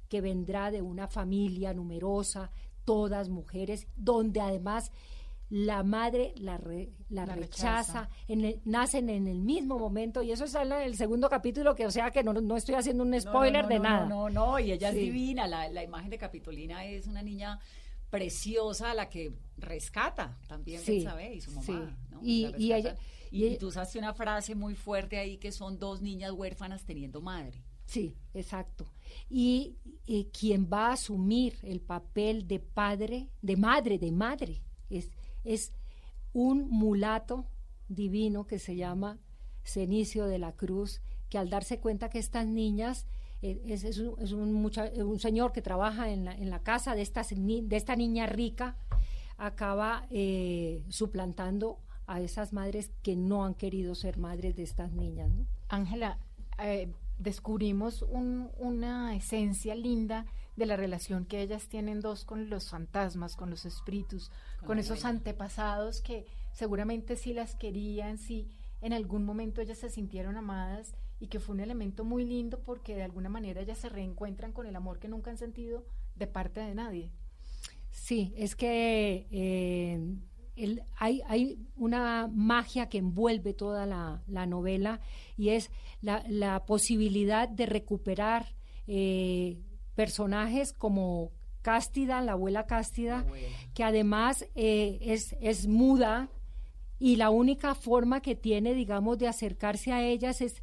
[0.08, 2.52] que vendrá de una familia numerosa,
[2.86, 4.92] todas mujeres, donde además
[5.50, 6.60] la madre la,
[7.10, 11.76] la, rechaza, En nacen en el mismo momento y eso está en el segundo capítulo
[11.76, 14.08] que o sea que no, no estoy haciendo un spoiler de nada.
[14.08, 17.60] No, no, no, y ella es divina, la, la imagen de Capitolina es una niña
[18.18, 21.98] preciosa la que rescata también sí, y su mamá.
[22.22, 22.96] Y, y, ella,
[23.32, 27.64] y, tú usaste una frase muy fuerte ahí que son dos niñas huérfanas teniendo madre.
[27.86, 28.86] Sí, exacto.
[29.30, 29.78] Y,
[30.34, 35.10] quien va a asumir el papel de padre, de madre, de madre, es,
[35.44, 35.74] es
[36.32, 37.48] un mulato
[37.88, 39.20] divino que se llama
[39.64, 43.08] Cenicio de la Cruz, que al darse cuenta que estas niñas
[43.46, 48.76] eh, es, un, señor que trabaja en la, casa de esta, de esta niña rica,
[49.38, 51.78] acaba eh, suplantando
[52.08, 55.32] a esas madres que no han querido ser madres de estas niñas.
[55.70, 56.18] Ángela,
[56.58, 58.04] eh, descubrimos
[58.58, 63.66] una esencia linda de la relación que ellas tienen dos con los fantasmas, con los
[63.66, 64.32] espíritus,
[64.66, 68.48] con, esos antepasados que seguramente sí las querían, sí
[68.82, 72.96] en algún momento ellas se sintieron amadas y que fue un elemento muy lindo porque
[72.96, 76.60] de alguna manera ellas se reencuentran con el amor que nunca han sentido de parte
[76.60, 77.12] de nadie.
[77.92, 80.00] Sí, es que eh,
[80.98, 85.00] hay, hay, una magia que envuelve toda la, novela
[85.38, 88.54] y es la, posibilidad de recuperar
[88.88, 89.58] eh,
[89.96, 93.26] personajes como Cástida, la abuela Cástida,
[93.74, 96.30] que además eh, es, es muda
[97.00, 100.62] y la única forma que tiene, digamos, de acercarse a ellas es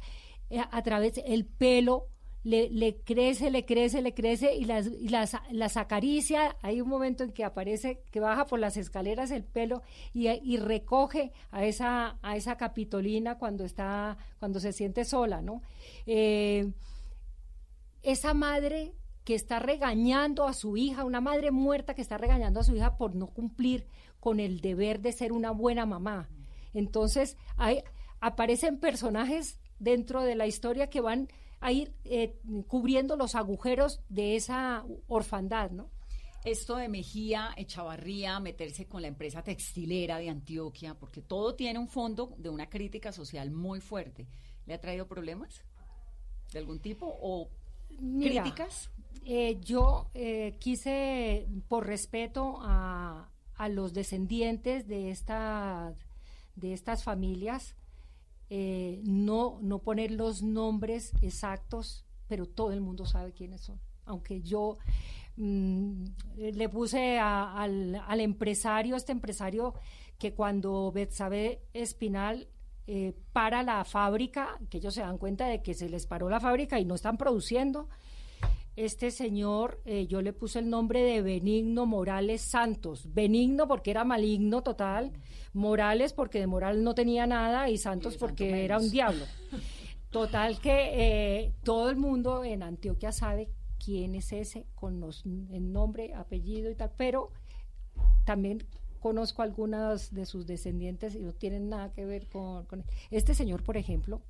[0.53, 2.07] eh, a través del pelo,
[2.43, 6.57] le, crece, le crece, le crece y, las, las, las, acaricia.
[6.61, 9.81] Hay un momento en que aparece, que baja por las escaleras el pelo
[10.13, 15.61] y, y, recoge a esa, a esa capitolina cuando está, cuando se siente sola, ¿no?
[16.05, 16.71] Eh,
[18.01, 22.63] esa madre que está regañando a su hija, una madre muerta que está regañando a
[22.63, 23.87] su hija por no cumplir
[24.19, 26.29] con el deber de ser una buena mamá.
[26.73, 27.83] Entonces, hay,
[28.19, 31.27] aparecen personajes dentro de la historia que van
[31.59, 32.35] a ir eh,
[32.67, 35.89] cubriendo los agujeros de esa orfandad, ¿no?
[36.43, 41.87] Esto de Mejía, Echavarría, meterse con la empresa textilera de Antioquia, porque todo tiene un
[41.87, 44.27] fondo de una crítica social muy fuerte.
[44.65, 45.63] ¿Le ha traído problemas
[46.51, 47.49] de algún tipo o
[48.19, 48.89] críticas?
[49.25, 55.93] Eh, yo eh, quise, por respeto a, a, los descendientes de, esta,
[56.55, 57.77] de estas familias,
[58.49, 63.79] eh, no, no poner los nombres exactos, pero todo el mundo sabe quiénes son.
[64.05, 64.77] Aunque yo
[65.37, 66.03] mm,
[66.37, 69.73] le puse al, al, empresario, este empresario
[70.17, 72.47] que cuando Betsabe Espinal
[72.85, 76.41] eh, para la fábrica, que ellos se dan cuenta de que se les paró la
[76.41, 77.87] fábrica y no están produciendo,
[78.75, 83.13] este señor, eh, yo le puse el nombre de Benigno Morales Santos.
[83.13, 85.11] Benigno porque era maligno total.
[85.53, 89.25] Morales porque de moral no tenía nada y Santos porque era un diablo.
[90.09, 93.49] Total que eh, todo el mundo en Antioquia sabe
[93.83, 97.31] quién es ese con los, el nombre, apellido y tal, pero
[98.25, 98.63] también
[98.99, 102.65] conozco algunas de sus descendientes y no tienen nada que ver con,
[103.11, 104.21] este señor, por ejemplo,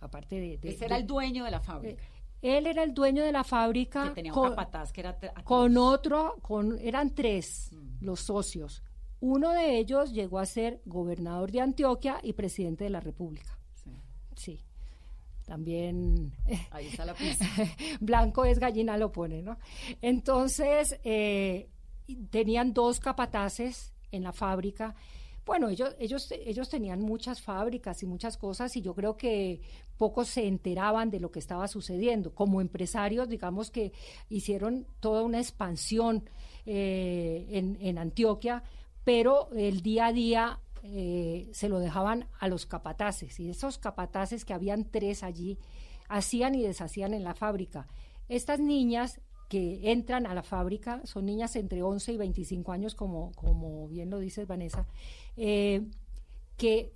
[0.00, 0.58] aparte de...
[0.58, 2.02] de este era el dueño de la fábrica.
[2.42, 4.08] Él era el dueño de la fábrica.
[4.08, 5.16] Que tenía un capataz que era...
[5.44, 8.04] Con otro, con, eran tres mm.
[8.04, 8.82] los socios.
[9.20, 13.56] Uno de ellos llegó a ser gobernador de Antioquia y presidente de la República.
[14.34, 14.60] Sí.
[15.46, 16.32] También.
[16.72, 17.46] Ahí está la pista.
[18.00, 19.58] blanco es gallina, lo pone, ¿no?
[20.00, 21.68] Entonces, eh,
[22.30, 24.96] tenían dos capataces en la fábrica.
[25.44, 29.60] Bueno, ellos, ellos, ellos tenían muchas fábricas y muchas cosas y yo creo que
[29.96, 32.34] pocos se enteraban de lo que estaba sucediendo.
[32.34, 33.92] Como empresarios, digamos que
[34.28, 36.28] hicieron toda una expansión
[36.64, 38.62] eh, en, en Antioquia,
[39.04, 44.44] pero el día a día eh, se lo dejaban a los capataces y esos capataces
[44.44, 45.58] que habían tres allí
[46.08, 47.86] hacían y deshacían en la fábrica.
[48.28, 49.20] Estas niñas
[49.52, 54.08] que entran a la fábrica son niñas entre 11 y 25 años, como, como bien
[54.08, 54.86] lo dices Vanessa,
[55.36, 55.82] eh,
[56.56, 56.94] que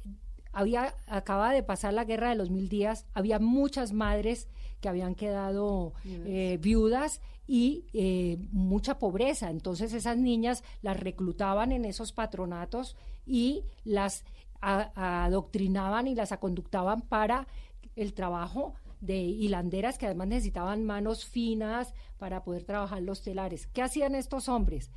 [0.55, 4.49] había acababa de pasar la guerra de los mil días, había muchas madres
[4.81, 9.51] que habían quedado eh, viudas y eh, mucha pobreza.
[9.51, 12.97] Entonces esas niñas las reclutaban en esos patronatos
[13.27, 14.25] y las
[14.63, 17.49] adoctrinaban y las aconductaban para
[17.97, 23.67] el trabajo de hilanderas que además necesitaban manos finas para poder trabajar los telares.
[23.67, 24.91] ¿Qué hacían estos hombres?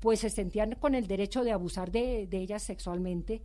[0.00, 3.42] Pues se sentían con el derecho de abusar de, de ellas sexualmente.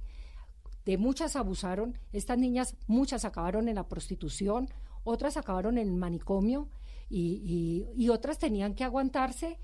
[0.85, 1.97] De muchas abusaron.
[2.11, 4.69] Estas niñas, muchas acabaron en la prostitución,
[5.03, 6.69] otras acabaron en el manicomio
[7.09, 9.59] y, y, otras tenían que aguantarse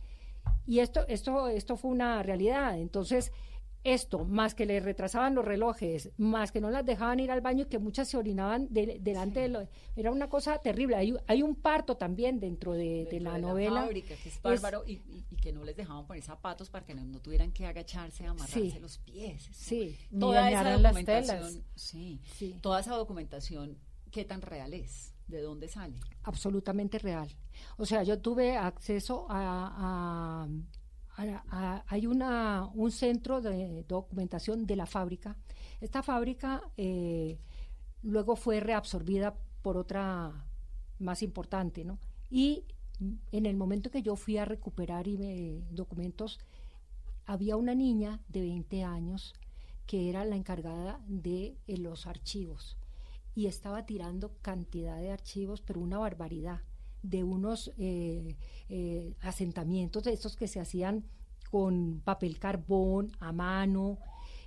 [0.65, 2.77] y esto, esto, esto fue una realidad.
[2.77, 3.31] Entonces,
[3.93, 7.63] esto, más que le retrasaban los relojes, más que no las dejaban ir al baño
[7.63, 9.67] y que muchas se orinaban delante de lo...
[9.95, 10.95] Era una cosa terrible.
[10.95, 13.87] Hay, hay un parto también dentro de, la novela.
[13.89, 14.97] que es bárbaro y,
[15.41, 19.49] que no les dejaban poner zapatos para que no, tuvieran que agacharse, amarrarse los pies.
[19.51, 21.63] Sí, toda esa documentación.
[21.75, 23.77] Sí, sí, toda esa documentación,
[24.11, 25.13] ¿qué tan real es?
[25.27, 25.99] ¿De dónde sale?
[26.23, 27.29] Absolutamente real.
[27.77, 30.47] O sea, yo tuve acceso a,
[31.17, 35.35] hay una, un centro de documentación de la fábrica.
[35.81, 37.39] Esta fábrica eh,
[38.03, 40.45] luego fue reabsorbida por otra
[40.99, 41.99] más importante, ¿no?
[42.29, 42.65] Y
[43.31, 45.05] en el momento que yo fui a recuperar
[45.71, 46.39] documentos,
[47.25, 49.33] había una niña de 20 años
[49.85, 52.77] que era la encargada de eh, los archivos
[53.35, 56.61] y estaba tirando cantidad de archivos, pero una barbaridad,
[57.09, 58.35] de unos eh,
[58.69, 61.05] eh, asentamientos de estos que se hacían
[61.49, 63.97] con papel carbón a mano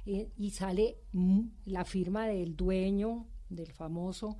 [0.05, 0.99] eh, y sale
[1.65, 4.37] la firma del dueño, del famoso,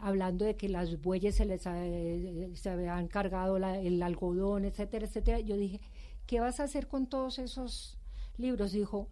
[0.00, 5.40] hablando de que las bueyes se les se habían cargado el algodón, etcétera, etcétera.
[5.40, 5.80] Yo dije,
[6.26, 7.98] ¿qué vas a hacer con todos esos
[8.36, 8.72] libros?
[8.72, 9.08] Dijo,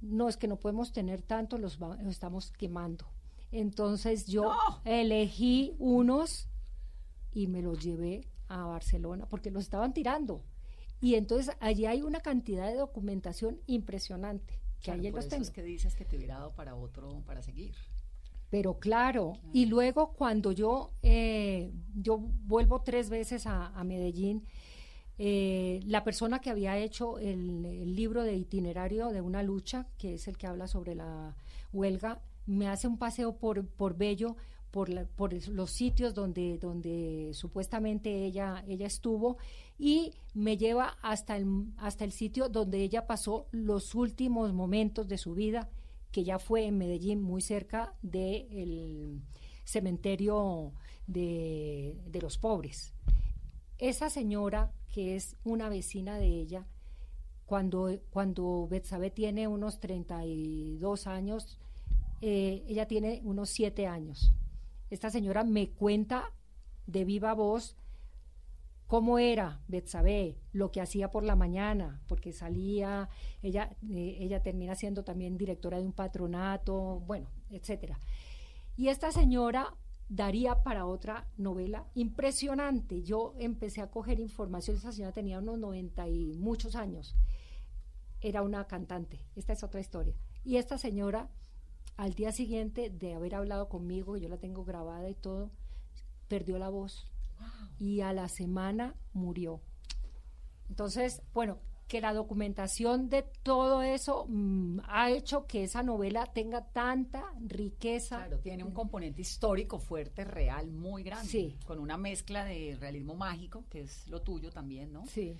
[0.00, 1.78] no, es que no podemos tener tanto, los
[2.08, 3.06] estamos quemando.
[3.50, 4.52] Entonces yo
[4.84, 6.48] elegí unos
[7.36, 10.42] y me los llevé a Barcelona porque los estaban tirando.
[11.02, 14.58] Y entonces allí hay una cantidad de documentación impresionante.
[14.80, 17.74] Que claro, por eso es que dices que te hubiera dado para otro, para seguir.
[18.48, 24.44] Pero claro, y luego cuando yo, eh, yo vuelvo tres veces a, Medellín,
[25.18, 30.14] eh, la persona que había hecho el, el, libro de itinerario de una lucha, que
[30.14, 31.36] es el que habla sobre la
[31.72, 34.36] huelga, me hace un paseo por, por Bello,
[34.76, 39.38] por, por los sitios donde, donde supuestamente ella, ella estuvo
[39.78, 45.16] y me lleva hasta el, hasta el sitio donde ella pasó los últimos momentos de
[45.16, 45.70] su vida,
[46.12, 49.22] que ya fue en Medellín, muy cerca del
[49.64, 50.74] cementerio
[51.06, 52.92] de, de los pobres.
[53.78, 56.66] Esa señora, que es una vecina de ella,
[57.46, 61.58] cuando, cuando Betsabe tiene unos 32 años,
[62.20, 64.34] eh, ella tiene unos siete años.
[64.90, 66.32] Esta señora me cuenta
[66.86, 67.76] de viva voz
[68.86, 73.08] cómo era Betsabé, lo que hacía por la mañana, porque salía,
[73.42, 78.00] ella, eh, ella termina siendo también directora de un patronato, bueno, etcétera.
[78.76, 79.74] Y esta señora
[80.08, 83.02] daría para otra novela impresionante.
[83.02, 87.16] Yo empecé a coger información, esa señora tenía unos 90 y muchos años.
[88.20, 90.14] Era una cantante, esta es otra historia.
[90.44, 91.28] Y esta señora
[91.96, 95.50] al día siguiente de haber hablado conmigo, yo la tengo grabada y todo,
[96.28, 97.06] perdió la voz
[97.78, 99.60] y a la semana murió.
[100.68, 106.64] Entonces, bueno, que la documentación de todo eso mm, ha hecho que esa novela tenga
[106.72, 108.18] tanta riqueza.
[108.18, 113.64] Claro, tiene un componente histórico fuerte, real, muy grande, con una mezcla de realismo mágico,
[113.70, 115.06] que es lo tuyo también, ¿no?
[115.06, 115.36] Sí.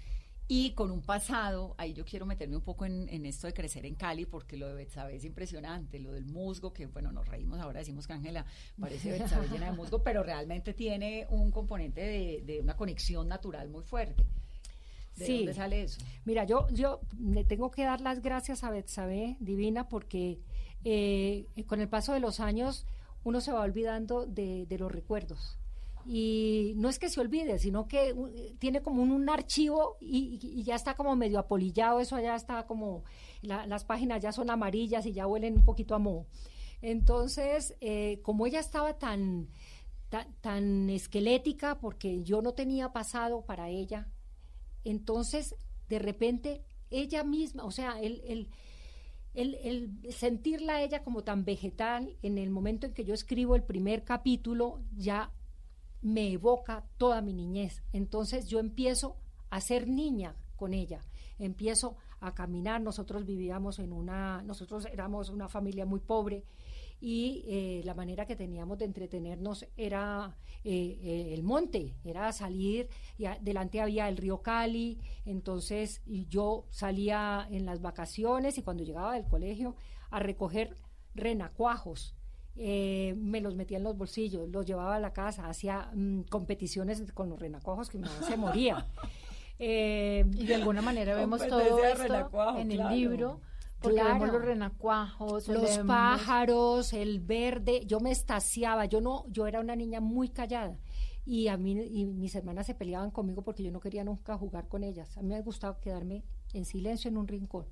[0.48, 3.96] Y con un pasado, ahí yo quiero meterme un poco en, esto de crecer en
[3.96, 7.80] Cali, porque lo de Betsabe es impresionante, lo del musgo, que bueno, nos reímos ahora,
[7.80, 8.46] decimos que Ángela
[8.80, 13.82] parece Betsabe llena de musgo, pero realmente tiene un componente de, una conexión natural muy
[13.82, 14.24] fuerte.
[15.16, 16.00] ¿De dónde sale eso?
[16.24, 20.38] Mira, yo, yo le tengo que dar las gracias a Betsabe Divina porque
[20.84, 22.86] eh, con el paso de los años
[23.24, 25.58] uno se va olvidando de, de los recuerdos
[26.06, 28.14] y no es que se olvide, sino que
[28.58, 33.04] tiene como un, archivo y, ya está como medio apolillado, eso ya está como,
[33.42, 36.26] las páginas ya son amarillas y ya huelen un poquito a moho.
[36.80, 39.48] Entonces, eh, como ella estaba tan,
[40.40, 44.08] tan, esquelética, porque yo no tenía pasado para ella,
[44.84, 45.56] entonces,
[45.88, 48.48] de repente, ella misma, o sea, el, el
[49.36, 54.02] el, sentirla ella como tan vegetal, en el momento en que yo escribo el primer
[54.02, 55.30] capítulo, ya
[56.06, 57.82] me evoca toda mi niñez.
[57.92, 59.16] Entonces yo empiezo
[59.50, 61.00] a ser niña con ella,
[61.36, 62.80] empiezo a caminar.
[62.80, 66.44] Nosotros vivíamos en una, nosotros éramos una familia muy pobre
[67.00, 72.88] y eh, la manera que teníamos de entretenernos era eh, eh, el monte, era salir,
[73.18, 79.14] y delante había el río Cali, entonces yo salía en las vacaciones y cuando llegaba
[79.14, 79.74] del colegio
[80.10, 80.76] a recoger
[81.16, 82.15] renacuajos
[82.58, 87.02] eh, me los metía en los bolsillos, los llevaba a la casa, hacía mm, competiciones
[87.12, 88.86] con los renacuajos que mi mamá se moría.
[89.58, 93.40] Eh, y de alguna manera vemos todo esto en el libro.
[93.80, 97.80] Porque vemos los renacuajos, los pájaros, el verde.
[97.86, 98.84] Yo me estaciaba.
[98.84, 100.76] Yo no, yo era una niña muy callada
[101.24, 104.68] y a mí y mis hermanas se peleaban conmigo porque yo no quería nunca jugar
[104.68, 105.16] con ellas.
[105.16, 107.64] A mí me gustaba quedarme en silencio en un rincón.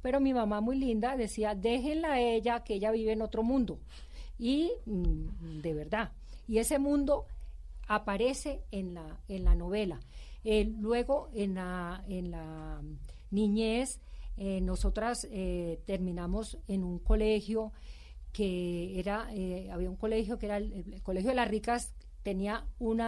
[0.00, 3.78] Pero mi mamá muy linda decía, déjenla a ella, que ella vive en otro mundo
[4.38, 6.12] y mm, de verdad.
[6.48, 7.26] Y ese mundo
[7.86, 10.00] aparece en la, en la novela.
[10.44, 12.82] luego, en la, en la
[13.30, 14.00] niñez,
[14.36, 17.72] eh, nosotras eh, terminamos en un colegio
[18.32, 23.00] que era, eh, había un colegio que era el, Colegio de las Ricas, tenía un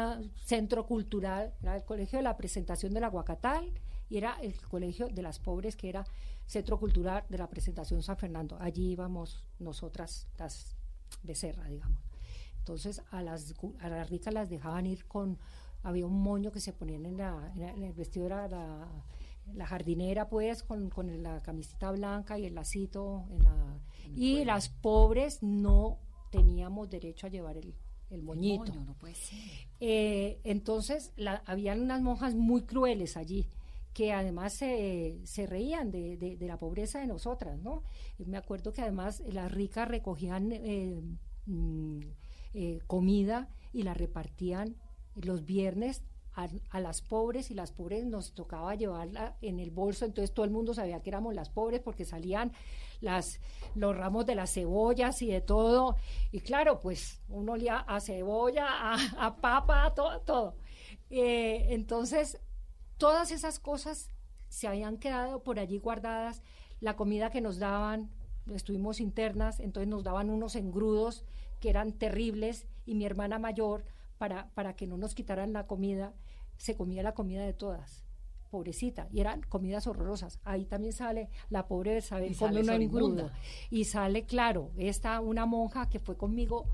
[0.45, 3.73] centro cultural, era el Colegio de la Presentación del Aguacatal
[4.11, 6.05] y era el Colegio de las Pobres, que era
[6.47, 8.59] Centro Cultural de la Presentación San Fernando.
[8.61, 10.74] Allí íbamos nosotras, las
[11.25, 11.99] becerra, digamos.
[12.59, 15.39] Entonces a las, a las ricas las dejaban ir con,
[15.83, 18.89] había un moño que se ponían en, la, en, el vestido de la,
[19.53, 23.27] la, jardinera, pues, con, con, la camiseta blanca y el lacito.
[23.31, 23.79] En la,
[24.15, 25.99] y las pobres no
[26.31, 27.75] teníamos derecho a llevar el,
[28.11, 28.73] el moñito.
[28.75, 29.39] no puede ser.
[29.81, 31.13] Eh, entonces,
[31.45, 33.47] habían unas monjas muy crueles allí
[33.95, 37.85] que además se, reían de, de, la pobreza de nosotras, ¿no?
[38.19, 41.01] me acuerdo que además las ricas recogían eh,
[41.47, 42.01] mm,
[42.55, 44.77] eh, comida y la repartían
[45.15, 46.03] los viernes
[46.35, 50.51] a, las pobres y las pobres nos tocaba llevarla en el bolso, entonces todo el
[50.51, 52.53] mundo sabía que éramos las pobres porque salían
[53.01, 53.41] las,
[53.77, 55.95] los ramos de las cebollas y de todo,
[56.33, 58.67] y claro, pues uno olía a cebolla,
[59.17, 60.57] a, papa, todo, todo.
[61.11, 62.41] Eh, entonces
[62.99, 64.11] todas esas cosas
[64.49, 66.43] se habían quedado por allí guardadas,
[66.81, 68.11] la comida que nos daban,
[68.53, 71.25] estuvimos internas, entonces nos daban unos engrudos
[71.61, 73.85] que eran terribles y mi hermana mayor,
[74.19, 76.13] para, para que no nos quitaran la comida,
[76.57, 78.05] se comía la comida de todas
[78.55, 80.39] pobrecita, y eran comidas horrorosas.
[80.45, 83.33] Ahí también sale la pobre saber come un engrudo.
[83.69, 86.65] Y sale, claro, esta una monja que fue conmigo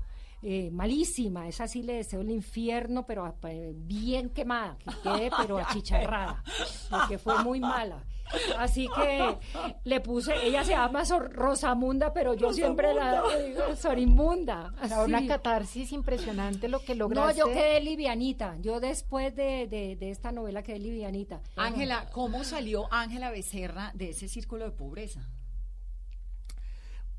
[0.43, 5.59] eh, malísima, esa sí le deseo el infierno, pero eh, bien quemada, que quede pero
[5.59, 6.43] achicharrada,
[6.89, 8.03] porque fue muy mala.
[8.57, 9.37] Así que
[9.83, 14.73] le puse, ella se llama Rosamunda, pero yo siempre la digo Sorimunda.
[15.05, 17.39] Una catarsis impresionante lo que lograste.
[17.39, 18.55] No, yo quedé livianita.
[18.61, 21.41] Yo después de, de esta novela quedé livianita.
[21.57, 25.27] Ángela, ¿cómo salió Ángela Becerra de ese círculo de pobreza?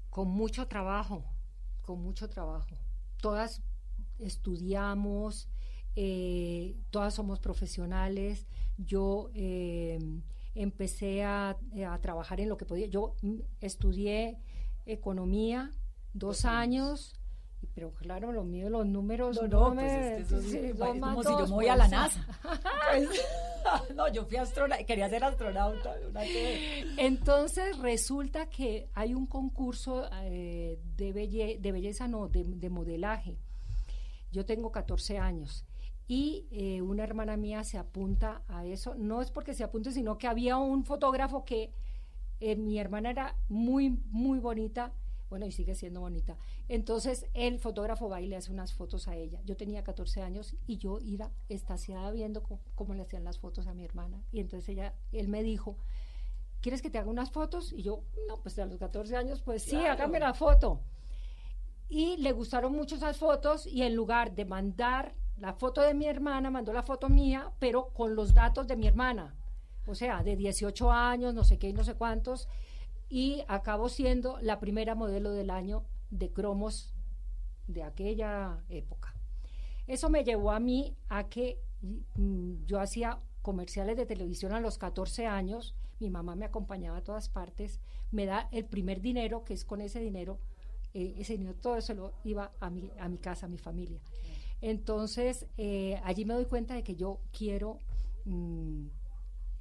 [0.09, 1.25] Con mucho trabajo,
[1.83, 2.79] con mucho trabajo
[3.23, 3.63] todas
[4.19, 5.49] estudiamos,
[5.97, 8.47] eh, todas somos profesionales.
[8.77, 9.99] Yo eh,
[10.55, 11.57] empecé a,
[12.03, 12.87] trabajar en lo que podía.
[12.87, 14.39] Yo mm, estudié
[14.85, 15.71] economía
[16.13, 17.15] dos años
[17.75, 19.41] pero claro, lo mío, los números.
[19.41, 21.89] No, no, pues es, como si yo me voy a la.
[21.89, 22.27] NASA.
[22.93, 23.09] Pues,
[23.95, 25.95] no, yo fui astronauta, quería ser astronauta.
[26.97, 33.39] Entonces resulta que hay un concurso eh, de, de belleza, no, de, modelaje.
[34.31, 35.65] Yo tengo 14 años
[36.09, 38.95] y eh, una hermana mía se apunta a eso.
[38.97, 41.73] No es porque se apunte, sino que había un fotógrafo que
[42.41, 44.93] eh, mi hermana era muy, muy bonita
[45.33, 46.37] Bueno, y sigue siendo bonita.
[46.69, 49.41] Entonces, el fotógrafo va y le hace unas fotos a ella.
[49.47, 52.43] Yo tenía 14 años y yo iba estaciada viendo
[52.75, 54.23] cómo, le hacían las fotos a mi hermana.
[54.31, 55.79] Y entonces ella, él me dijo,
[56.61, 57.73] ¿quieres que te haga unas fotos?
[57.73, 60.83] Y yo, no, pues a los 14 años, pues sí, hágame la foto.
[61.89, 66.05] Y le gustaron mucho esas fotos y en lugar de mandar la foto de mi
[66.05, 69.35] hermana, mandó la foto mía, pero con los datos de mi hermana.
[69.87, 72.49] O sea, de 18 años, no sé qué y no sé cuántos
[73.13, 76.95] y acabó siendo la primera modelo del año de cromos
[77.67, 79.15] de aquella época.
[79.87, 81.61] Eso me llevó a mí a que
[82.17, 87.05] mm, yo hacía comerciales de televisión a los 14 años, mi mamá me acompañaba a
[87.05, 87.81] todas partes,
[88.13, 90.39] me da el primer dinero, que es con ese dinero,
[90.95, 94.01] eh, ese dinero todo eso lo iba a mi, a mi casa, a mi familia.
[94.63, 97.79] Entonces, eh, allí me doy cuenta de que yo quiero
[98.25, 98.87] mm,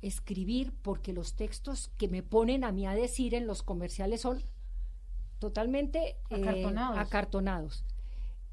[0.01, 4.43] escribir porque los textos que me ponen a mí a decir en los comerciales son
[5.39, 6.45] totalmente eh,
[6.95, 7.85] acartonados.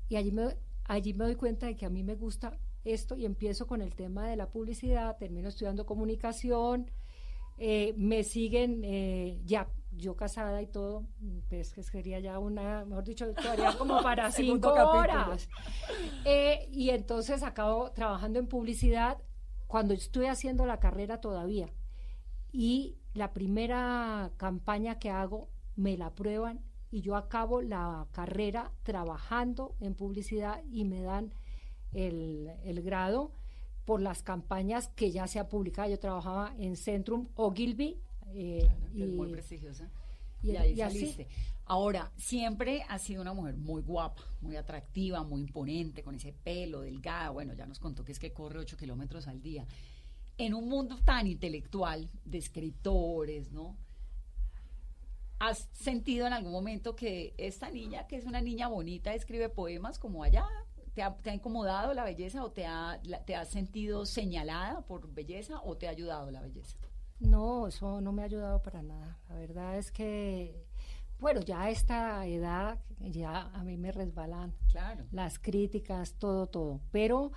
[0.09, 3.27] Y allí me, allí me doy cuenta de que a mí me gusta esto y
[3.27, 6.91] empiezo con el tema de la publicidad, termino estudiando comunicación,
[7.59, 11.07] eh, me siguen eh, ya yo casada y todo,
[11.49, 15.49] pues que sería ya una, mejor dicho, todavía como para cinco horas.
[16.71, 19.19] y entonces acabo trabajando en publicidad
[19.69, 21.69] cuando estuve haciendo la carrera todavía.
[22.51, 26.61] Y la primera campaña que hago me la prueban
[26.91, 31.33] y yo acabo la carrera trabajando en publicidad y me dan
[31.93, 33.31] el, grado
[33.85, 35.91] por las campañas que ya se ha publicado.
[35.91, 38.01] Yo trabajaba en Centrum Ogilvy.
[38.35, 39.91] Eh, y, muy prestigiosa.
[40.43, 41.29] Y, ahí saliste.
[41.71, 46.81] Ahora, siempre has sido una mujer muy guapa, muy atractiva, muy imponente, con ese pelo
[46.81, 47.29] delgada.
[47.29, 49.67] Bueno, ya nos contó que es que corre 8 kilómetros al día.
[50.39, 53.77] En un mundo tan intelectual de escritores, ¿no?
[55.41, 59.99] ¿Has sentido en algún momento que esta niña, que es una niña bonita, escribe poemas
[59.99, 60.47] como allá?
[60.95, 65.77] ¿Te ha, incomodado la belleza o te, ha, te has sentido señalada por belleza o
[65.77, 66.79] te ha ayudado la belleza?
[67.21, 69.19] No, eso no me ha ayudado para nada.
[69.29, 70.68] La verdad es que
[71.21, 74.55] bueno, ya a esta edad, ya a mí me resbalan
[75.11, 76.81] las críticas, todo, todo.
[76.93, 77.33] Pero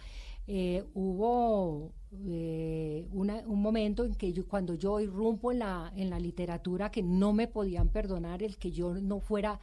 [0.47, 6.19] eh, hubo eh, un momento en que yo, cuando yo irrumpo en la, en la
[6.19, 9.59] literatura, que no me podían perdonar el que yo no fuera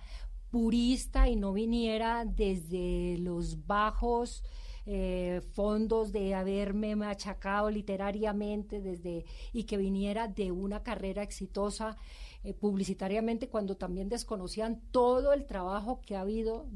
[0.50, 4.42] purista y no viniera desde los bajos
[4.86, 11.98] eh, fondos de haberme machacado literariamente desde y que viniera de una carrera exitosa
[12.44, 16.68] eh, publicitariamente cuando también desconocían todo el trabajo que ha habido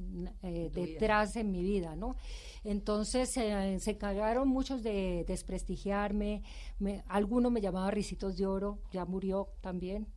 [0.43, 2.17] eh, detrás en mi vida, ¿no?
[2.65, 6.43] Entonces se cagaron muchos de desprestigiarme,
[6.81, 10.09] me, alguno me llamaba Ricitos de Oro, ya murió también,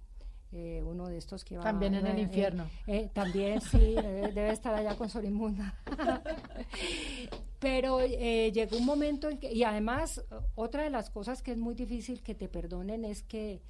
[0.51, 2.67] eh, uno de estos que va también en el infierno.
[3.13, 3.93] también sí
[4.33, 5.79] debe estar allá con Sorimunda.
[7.59, 10.23] Pero llegó un momento en que y además
[10.55, 13.61] otra de las cosas que es muy difícil que te perdonen es que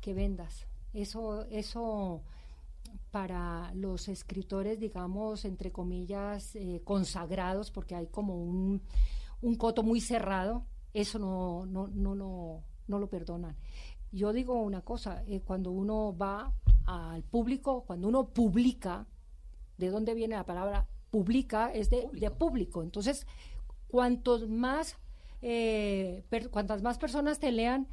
[0.00, 2.22] que vendas eso, eso
[3.10, 8.82] para los escritores, digamos, entre comillas, eh, consagrados, porque hay como un,
[9.40, 13.56] un, coto muy cerrado, eso no, no, no, no, no lo perdonan.
[14.12, 16.52] Yo digo una cosa, eh, cuando uno va
[16.86, 19.06] al público, cuando uno publica,
[19.76, 21.72] ¿de dónde viene la palabra publica?
[21.72, 22.20] Es de público.
[22.20, 22.82] De público.
[22.82, 23.26] Entonces,
[23.88, 24.96] cuantos más,
[25.42, 27.88] eh, cuantas más personas te lean,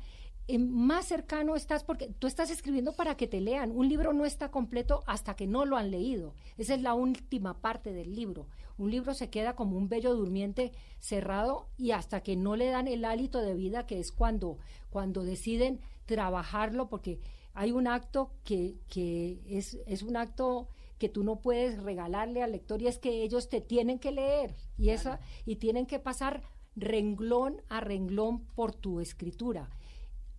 [0.59, 3.71] más cercano estás porque tú estás escribiendo para que te lean.
[3.71, 6.33] Un libro no está completo hasta que no lo han leído.
[6.57, 8.47] Esa es la última parte del libro.
[8.77, 12.87] Un libro se queda como un bello durmiente cerrado y hasta que no le dan
[12.87, 14.57] el hálito de vida, que es cuando,
[14.89, 17.19] cuando deciden trabajarlo, porque
[17.53, 20.67] hay un acto que, que es, es un acto
[20.99, 24.55] que tú no puedes regalarle al lector y es que ellos te tienen que leer
[24.77, 26.43] y, esa, y tienen que pasar
[26.75, 29.69] renglón a renglón por tu escritura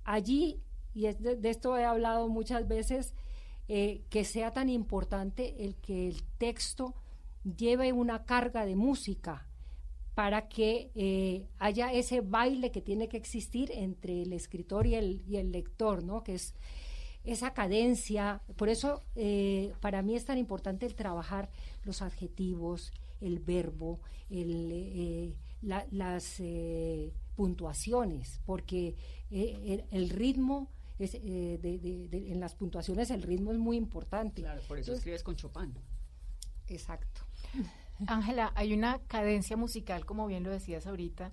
[0.06, 0.62] allí,
[0.94, 3.12] y de, esto he hablado muchas veces,
[3.68, 6.94] eh, que sea tan importante el que el texto
[7.44, 9.46] lleve una carga de música
[10.14, 15.22] para que eh, haya ese baile que tiene que existir entre el escritor y el,
[15.28, 16.22] y el lector, ¿no?
[16.22, 16.54] Que es
[17.24, 18.40] esa cadencia.
[18.56, 21.50] Por eso eh, para mí es tan importante el trabajar
[21.84, 24.00] los adjetivos, el verbo,
[24.30, 26.40] el, las
[27.36, 28.96] puntuaciones, porque
[29.30, 34.42] eh, el, ritmo es, eh, de, en las puntuaciones el ritmo es muy importante.
[34.42, 35.74] Claro, por eso escribes con Chopin.
[36.68, 37.20] Exacto.
[38.06, 41.32] Ángela, hay una cadencia musical, como bien lo decías ahorita,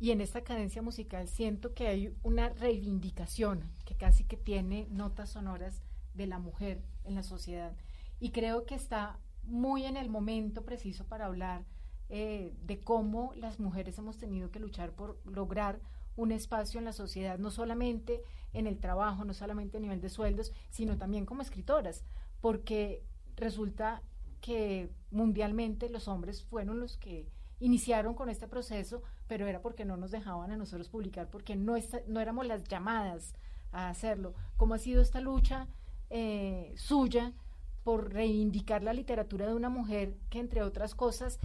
[0.00, 5.30] y en esta cadencia musical siento que hay una reivindicación que casi que tiene notas
[5.30, 5.82] sonoras
[6.14, 7.76] de la mujer en la sociedad.
[8.20, 11.64] y creo que está muy en el momento preciso para hablar
[12.08, 15.80] eh, de cómo las mujeres hemos tenido que luchar por lograr
[16.16, 20.08] un espacio en la sociedad, no solamente en el trabajo, no solamente a nivel de
[20.08, 22.04] sueldos, sino también como escritoras,
[22.40, 23.04] porque
[23.36, 24.02] resulta
[24.40, 27.28] que mundialmente los hombres fueron los que
[27.60, 31.74] iniciaron con este proceso, pero era porque no nos dejaban a nosotros publicar, porque no,
[32.06, 33.34] no éramos las llamadas
[33.72, 34.34] a hacerlo.
[34.56, 35.68] ¿Cómo ha sido esta lucha
[36.10, 37.32] eh, suya
[37.84, 41.38] por reivindicar la literatura de una mujer que, entre otras cosas,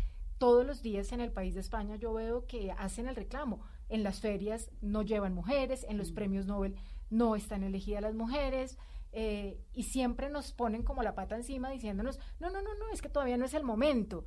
[0.43, 3.61] todos los días en el país de España yo veo que hacen el reclamo.
[3.87, 6.15] En las ferias no llevan mujeres, en los mm.
[6.15, 6.75] premios Nobel
[7.09, 8.77] no están elegidas las mujeres,
[9.13, 13.01] eh, y siempre nos ponen como la pata encima diciéndonos, no, no, no, no, es
[13.01, 14.25] que todavía no es el momento.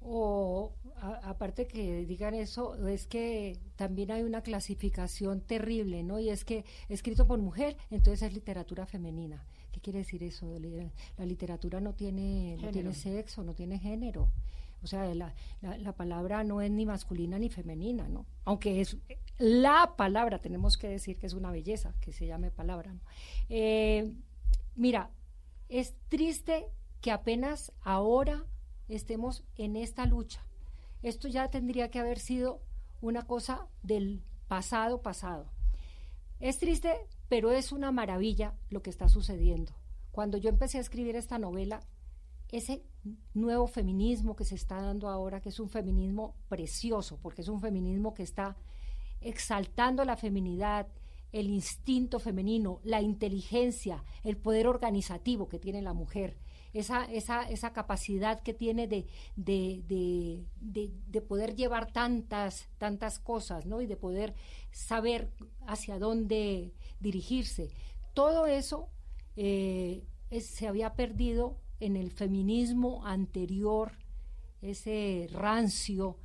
[0.00, 6.18] O aparte que digan eso, es que también hay una clasificación terrible, ¿no?
[6.18, 9.44] Y es que escrito por mujer, entonces es literatura femenina.
[9.70, 10.58] ¿Qué quiere decir eso?
[11.18, 14.30] La literatura no tiene, no tiene sexo, no tiene género.
[14.84, 18.26] O sea, la, la, palabra no es ni masculina ni femenina, ¿no?
[18.44, 18.98] Aunque es
[19.38, 22.94] la palabra, tenemos que decir que es una belleza, que se llame palabra.
[23.48, 24.12] Eh,
[24.76, 25.10] mira,
[25.70, 26.66] es triste
[27.00, 28.44] que apenas ahora
[28.88, 30.44] estemos en esta lucha.
[31.02, 32.60] Esto ya tendría que haber sido
[33.00, 35.50] una cosa del pasado pasado.
[36.40, 36.94] Es triste,
[37.28, 39.72] pero es una maravilla lo que está sucediendo.
[40.12, 41.80] Cuando yo empecé a escribir esta novela,
[42.50, 42.82] ese
[43.34, 47.60] nuevo feminismo que se está dando ahora, que es un feminismo precioso, porque es un
[47.60, 48.56] feminismo que está
[49.20, 50.86] exaltando la feminidad,
[51.32, 56.36] el instinto femenino, la inteligencia, el poder organizativo que tiene la mujer,
[56.74, 63.80] esa, esa, esa capacidad que tiene de, de, de, poder llevar tantas, tantas cosas, ¿no?
[63.80, 64.34] Y de poder
[64.72, 65.30] saber
[65.66, 67.70] hacia dónde dirigirse.
[68.12, 68.88] Todo eso
[69.36, 70.02] eh,
[70.40, 73.92] se había perdido en el feminismo anterior,
[74.62, 76.16] ese rancio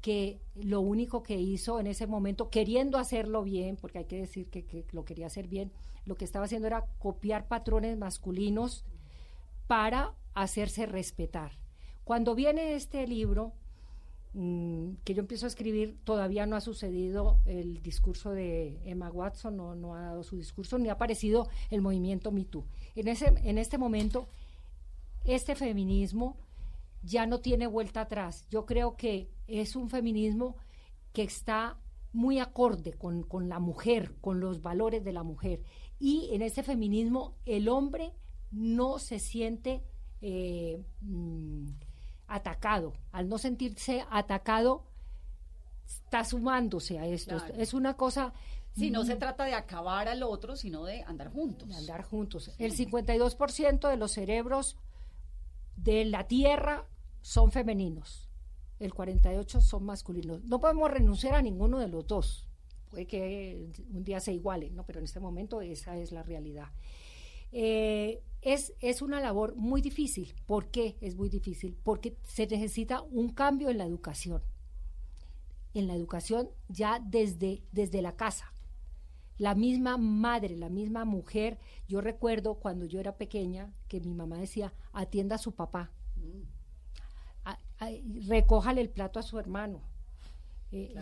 [0.00, 4.48] que lo único que hizo en ese momento, queriendo hacerlo bien, porque hay que decir
[4.48, 5.72] que, lo quería hacer bien,
[6.06, 8.84] lo que estaba haciendo era copiar patrones masculinos
[9.66, 11.52] para hacerse respetar.
[12.04, 13.52] Cuando viene este libro,
[14.32, 19.56] mm, que yo empiezo a escribir, todavía no ha sucedido el discurso de Emma Watson,
[19.56, 22.64] no, no ha dado su discurso, ni ha aparecido el movimiento MeToo.
[22.94, 24.28] En, ese, en este momento
[25.24, 26.36] este feminismo
[27.02, 28.46] ya no tiene vuelta atrás.
[28.50, 30.56] Yo creo que es un feminismo
[31.12, 31.78] que está
[32.12, 35.62] muy acorde con, la mujer, con los valores de la mujer.
[35.98, 38.12] Y en ese feminismo el hombre
[38.50, 39.82] no se siente
[40.20, 41.68] eh, mm,
[42.26, 42.94] atacado.
[43.12, 44.86] Al no sentirse atacado,
[45.86, 47.36] está sumándose a esto.
[47.56, 48.32] Es una cosa...
[48.72, 51.68] Si no se trata de acabar al otro, sino de andar juntos.
[51.68, 52.52] De andar juntos.
[52.56, 54.76] El 52% de los cerebros
[55.82, 56.86] de la tierra
[57.22, 58.28] son femeninos,
[58.78, 60.42] el 48 son masculinos.
[60.44, 62.48] No podemos renunciar a ninguno de los dos.
[62.90, 64.84] Puede que un día se iguale, ¿no?
[64.84, 66.68] pero en este momento esa es la realidad.
[67.52, 70.34] Eh, es, es una labor muy difícil.
[70.46, 71.76] ¿Por qué es muy difícil?
[71.82, 74.42] Porque se necesita un cambio en la educación.
[75.74, 78.52] En la educación ya desde, desde la casa.
[79.40, 84.36] La misma madre, la misma mujer, yo recuerdo cuando yo era pequeña que mi mamá
[84.36, 85.90] decía, atienda a su papá,
[88.28, 89.80] recójale el plato a su hermano.
[90.72, 90.92] Eh,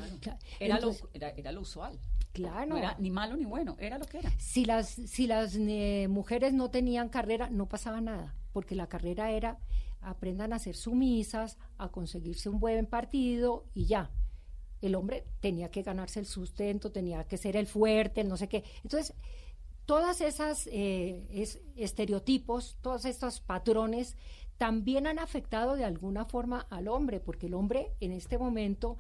[0.61, 0.93] era, lo,
[1.37, 1.99] era, lo, usual.
[2.33, 2.67] Claro.
[2.67, 4.31] No era ni malo ni bueno, era lo que era.
[4.39, 9.33] Si las, si las eh, mujeres no tenían carrera, no pasaba nada, porque la carrera
[9.33, 9.59] era
[10.01, 14.13] aprendan a ser sumisas, a conseguirse un buen partido y ya
[14.81, 18.49] el hombre tenía que ganarse el sustento, tenía que ser el fuerte, el no sé
[18.49, 18.65] qué.
[18.83, 19.15] Entonces,
[19.87, 21.25] todas esas eh,
[21.77, 24.17] estereotipos, todos estos patrones
[24.59, 28.97] también han afectado de alguna forma al hombre, porque el hombre en este momento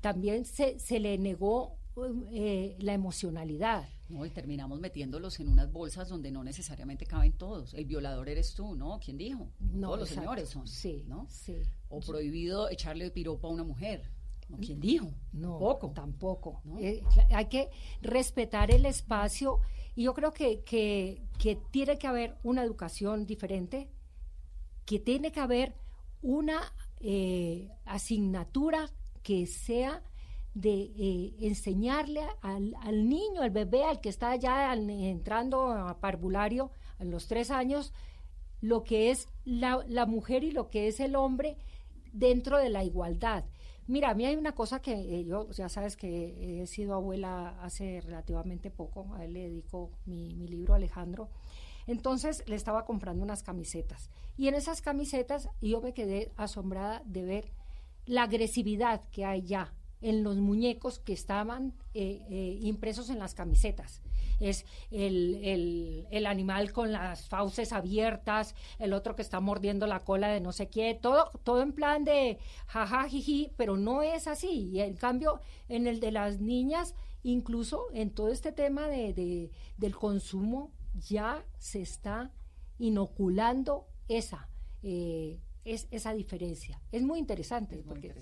[0.00, 1.78] también se, se le negó
[2.30, 3.88] eh, la emocionalidad.
[4.08, 7.74] No, y terminamos metiéndolos en unas bolsas donde no necesariamente caben todos.
[7.74, 8.98] El violador eres tú, ¿no?
[9.04, 9.50] ¿Quién dijo?
[9.58, 10.66] No, todos los señores son.
[10.66, 11.26] Sí, ¿no?
[11.28, 11.62] Sí.
[11.88, 14.04] O prohibido echarle piropo a una mujer.
[14.56, 15.08] ¿Quién dijo?
[15.32, 15.90] No, Poco.
[15.90, 16.62] tampoco.
[16.78, 17.70] Eh, hay que
[18.00, 19.60] respetar el espacio
[19.94, 23.88] y yo creo que, que, tiene que haber una educación diferente,
[24.86, 25.74] que tiene que haber
[26.22, 26.60] una
[27.00, 28.90] eh, asignatura
[29.22, 30.02] que sea
[30.54, 36.70] de eh, enseñarle al, al, niño, al bebé, al que está ya entrando a parvulario
[36.98, 37.92] a los tres años,
[38.60, 41.58] lo que es la, la mujer y lo que es el hombre
[42.12, 43.44] dentro de la igualdad.
[43.88, 47.58] Mira, a mí hay una cosa que eh, yo, ya sabes que he sido abuela
[47.62, 51.30] hace relativamente poco, a él le dedico mi, libro Alejandro.
[51.86, 54.10] Entonces le estaba comprando unas camisetas.
[54.36, 57.52] Y en esas camisetas yo me quedé asombrada de ver
[58.04, 63.34] la agresividad que hay ya en los muñecos que estaban eh, eh, impresos en las
[63.34, 64.02] camisetas.
[64.40, 70.28] Es el, el, animal con las fauces abiertas, el otro que está mordiendo la cola
[70.28, 74.70] de no sé qué, todo, todo en plan de jaja, jiji, pero no es así.
[74.72, 79.96] Y en cambio, en el de las niñas, incluso en todo este tema de, del
[79.96, 82.32] consumo, ya se está
[82.78, 84.48] inoculando esa,
[84.82, 86.80] eh, es, esa diferencia.
[86.92, 87.82] Es muy interesante.
[87.86, 88.14] porque,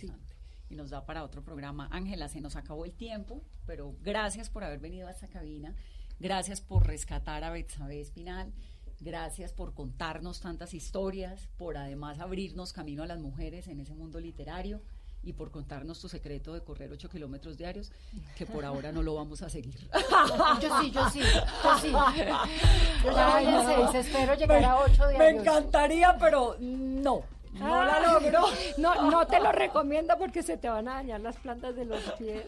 [0.69, 1.89] y nos da para otro programa.
[1.91, 5.75] Ángela, se nos acabó el tiempo, pero gracias por haber venido a esta cabina,
[6.19, 8.53] gracias por rescatar a Betsabe Espinal,
[9.01, 14.21] gracias por contarnos tantas historias, por además abrirnos camino a las mujeres en ese mundo
[14.21, 14.81] literario
[15.23, 17.91] y por contarnos tu secreto de correr 8 kilómetros diarios,
[18.37, 19.77] que por ahora no lo vamos a seguir.
[20.62, 21.91] Yo sí, yo sí, yo sí.
[23.05, 25.19] Yo ya voy 6, espero llegar a 8 diarios.
[25.19, 27.25] Me encantaría, pero no.
[27.59, 28.41] No la logro.
[28.79, 32.01] No, no te lo recomiendo porque se te van a dañar las plantas de los
[32.13, 32.45] pies.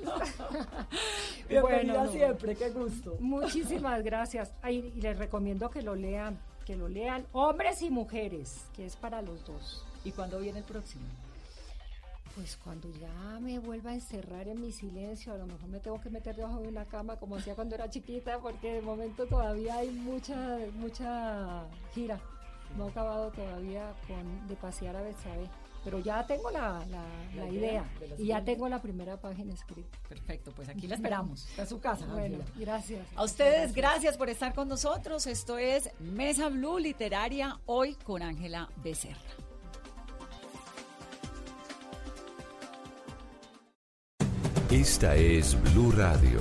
[1.48, 3.16] Bienvenida siempre, qué gusto.
[3.20, 4.52] Muchísimas gracias.
[4.68, 9.22] y les recomiendo que lo lean, que lo lean hombres y mujeres, que es para
[9.22, 9.84] los dos.
[10.04, 11.04] ¿Y cuándo viene el próximo?
[12.34, 16.00] Pues cuando ya me vuelva a encerrar en mi silencio, a lo mejor me tengo
[16.00, 19.78] que meter debajo de una cama como hacía cuando era chiquita, porque de momento todavía
[19.78, 22.20] hay mucha, mucha gira
[22.76, 25.48] no he acabado todavía con, de pasear a Betsabe,
[25.84, 26.84] pero ya tengo la,
[27.34, 27.84] la, idea,
[28.18, 29.98] y ya tengo la primera página escrita.
[30.08, 32.06] Perfecto, pues aquí la esperamos, a su casa.
[32.06, 33.06] Bueno, gracias.
[33.14, 34.16] A ustedes, gracias.
[34.16, 35.26] por estar con nosotros.
[35.26, 39.18] Esto es Mesa Blue Literaria, hoy con Ángela Becerra.
[44.70, 46.40] Esta es Blue Radio.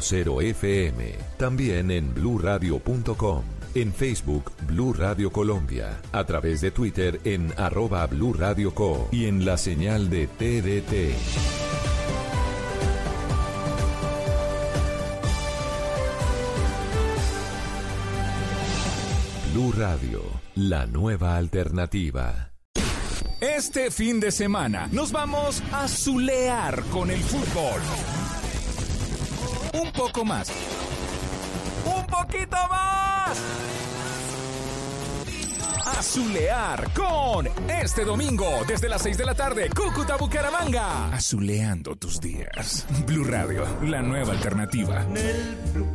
[0.00, 1.14] 96.0 FM.
[1.38, 3.42] También en bluradio.com.
[3.74, 6.00] En Facebook, Blue Radio Colombia.
[6.12, 9.08] A través de Twitter en arroba Blue Radio Co.
[9.12, 11.14] Y en la señal de TDT.
[19.52, 20.22] Blue Radio,
[20.54, 22.52] la nueva alternativa.
[23.40, 28.25] Este fin de semana nos vamos a zulear con el fútbol.
[29.80, 30.50] Un poco más.
[31.84, 33.38] Un poquito más.
[35.84, 41.12] A zulear con este domingo desde las 6 de la tarde, Cúcuta Bucaramanga.
[41.12, 42.86] Azuleando tus días.
[43.06, 45.04] Blue Radio, la nueva alternativa.
[45.04, 45.86] Nel blu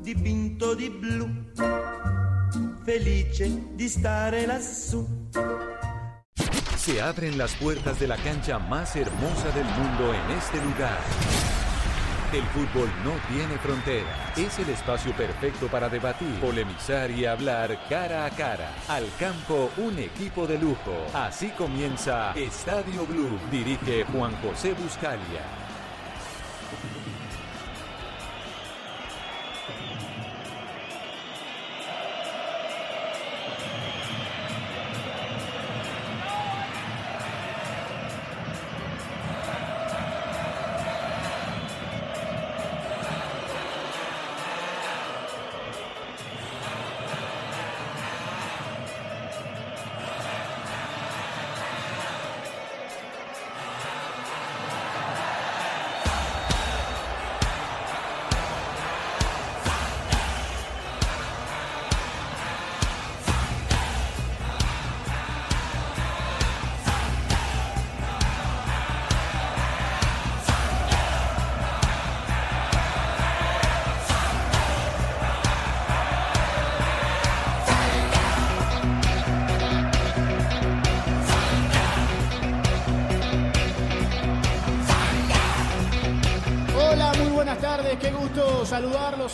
[0.00, 1.28] dipinto di blu,
[2.84, 5.06] felice di stare lassù
[6.88, 11.67] se abren las puertas de la cancha más hermosa del mundo en este lugar.
[12.30, 14.32] El fútbol no tiene frontera.
[14.36, 18.70] Es el espacio perfecto para debatir, polemizar y hablar cara a cara.
[18.86, 21.06] Al campo, un equipo de lujo.
[21.14, 23.38] Así comienza Estadio Blue.
[23.50, 25.67] Dirige Juan José Buscalia.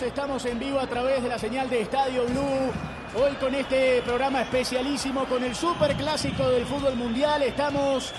[0.05, 2.71] Estamos en vivo a través de la señal de Estadio Blue.
[3.17, 8.13] Hoy con este programa especialísimo, con el super clásico del fútbol mundial, estamos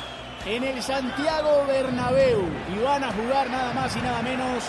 [0.47, 2.41] en el Santiago Bernabéu
[2.73, 4.63] y van a jugar nada más y nada menos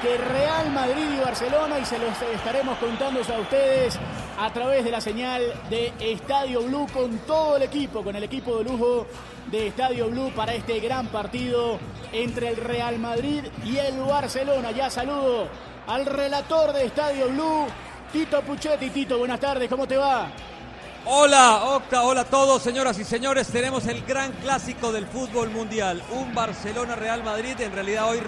[0.00, 3.98] que Real Madrid y Barcelona y se los estaremos contando a ustedes
[4.40, 8.56] a través de la señal de Estadio Blue con todo el equipo, con el equipo
[8.56, 9.06] de lujo
[9.50, 11.78] de Estadio Blue para este gran partido
[12.10, 14.70] entre el Real Madrid y el Barcelona.
[14.70, 15.48] Ya saludo
[15.86, 17.66] al relator de Estadio Blue,
[18.12, 18.90] Tito Puchetti.
[18.90, 20.28] Tito, buenas tardes, ¿cómo te va?
[21.06, 23.48] Hola, Octa, hola a todos, señoras y señores.
[23.48, 27.60] Tenemos el gran clásico del fútbol mundial, un Barcelona-Real Madrid.
[27.60, 28.20] En realidad hoy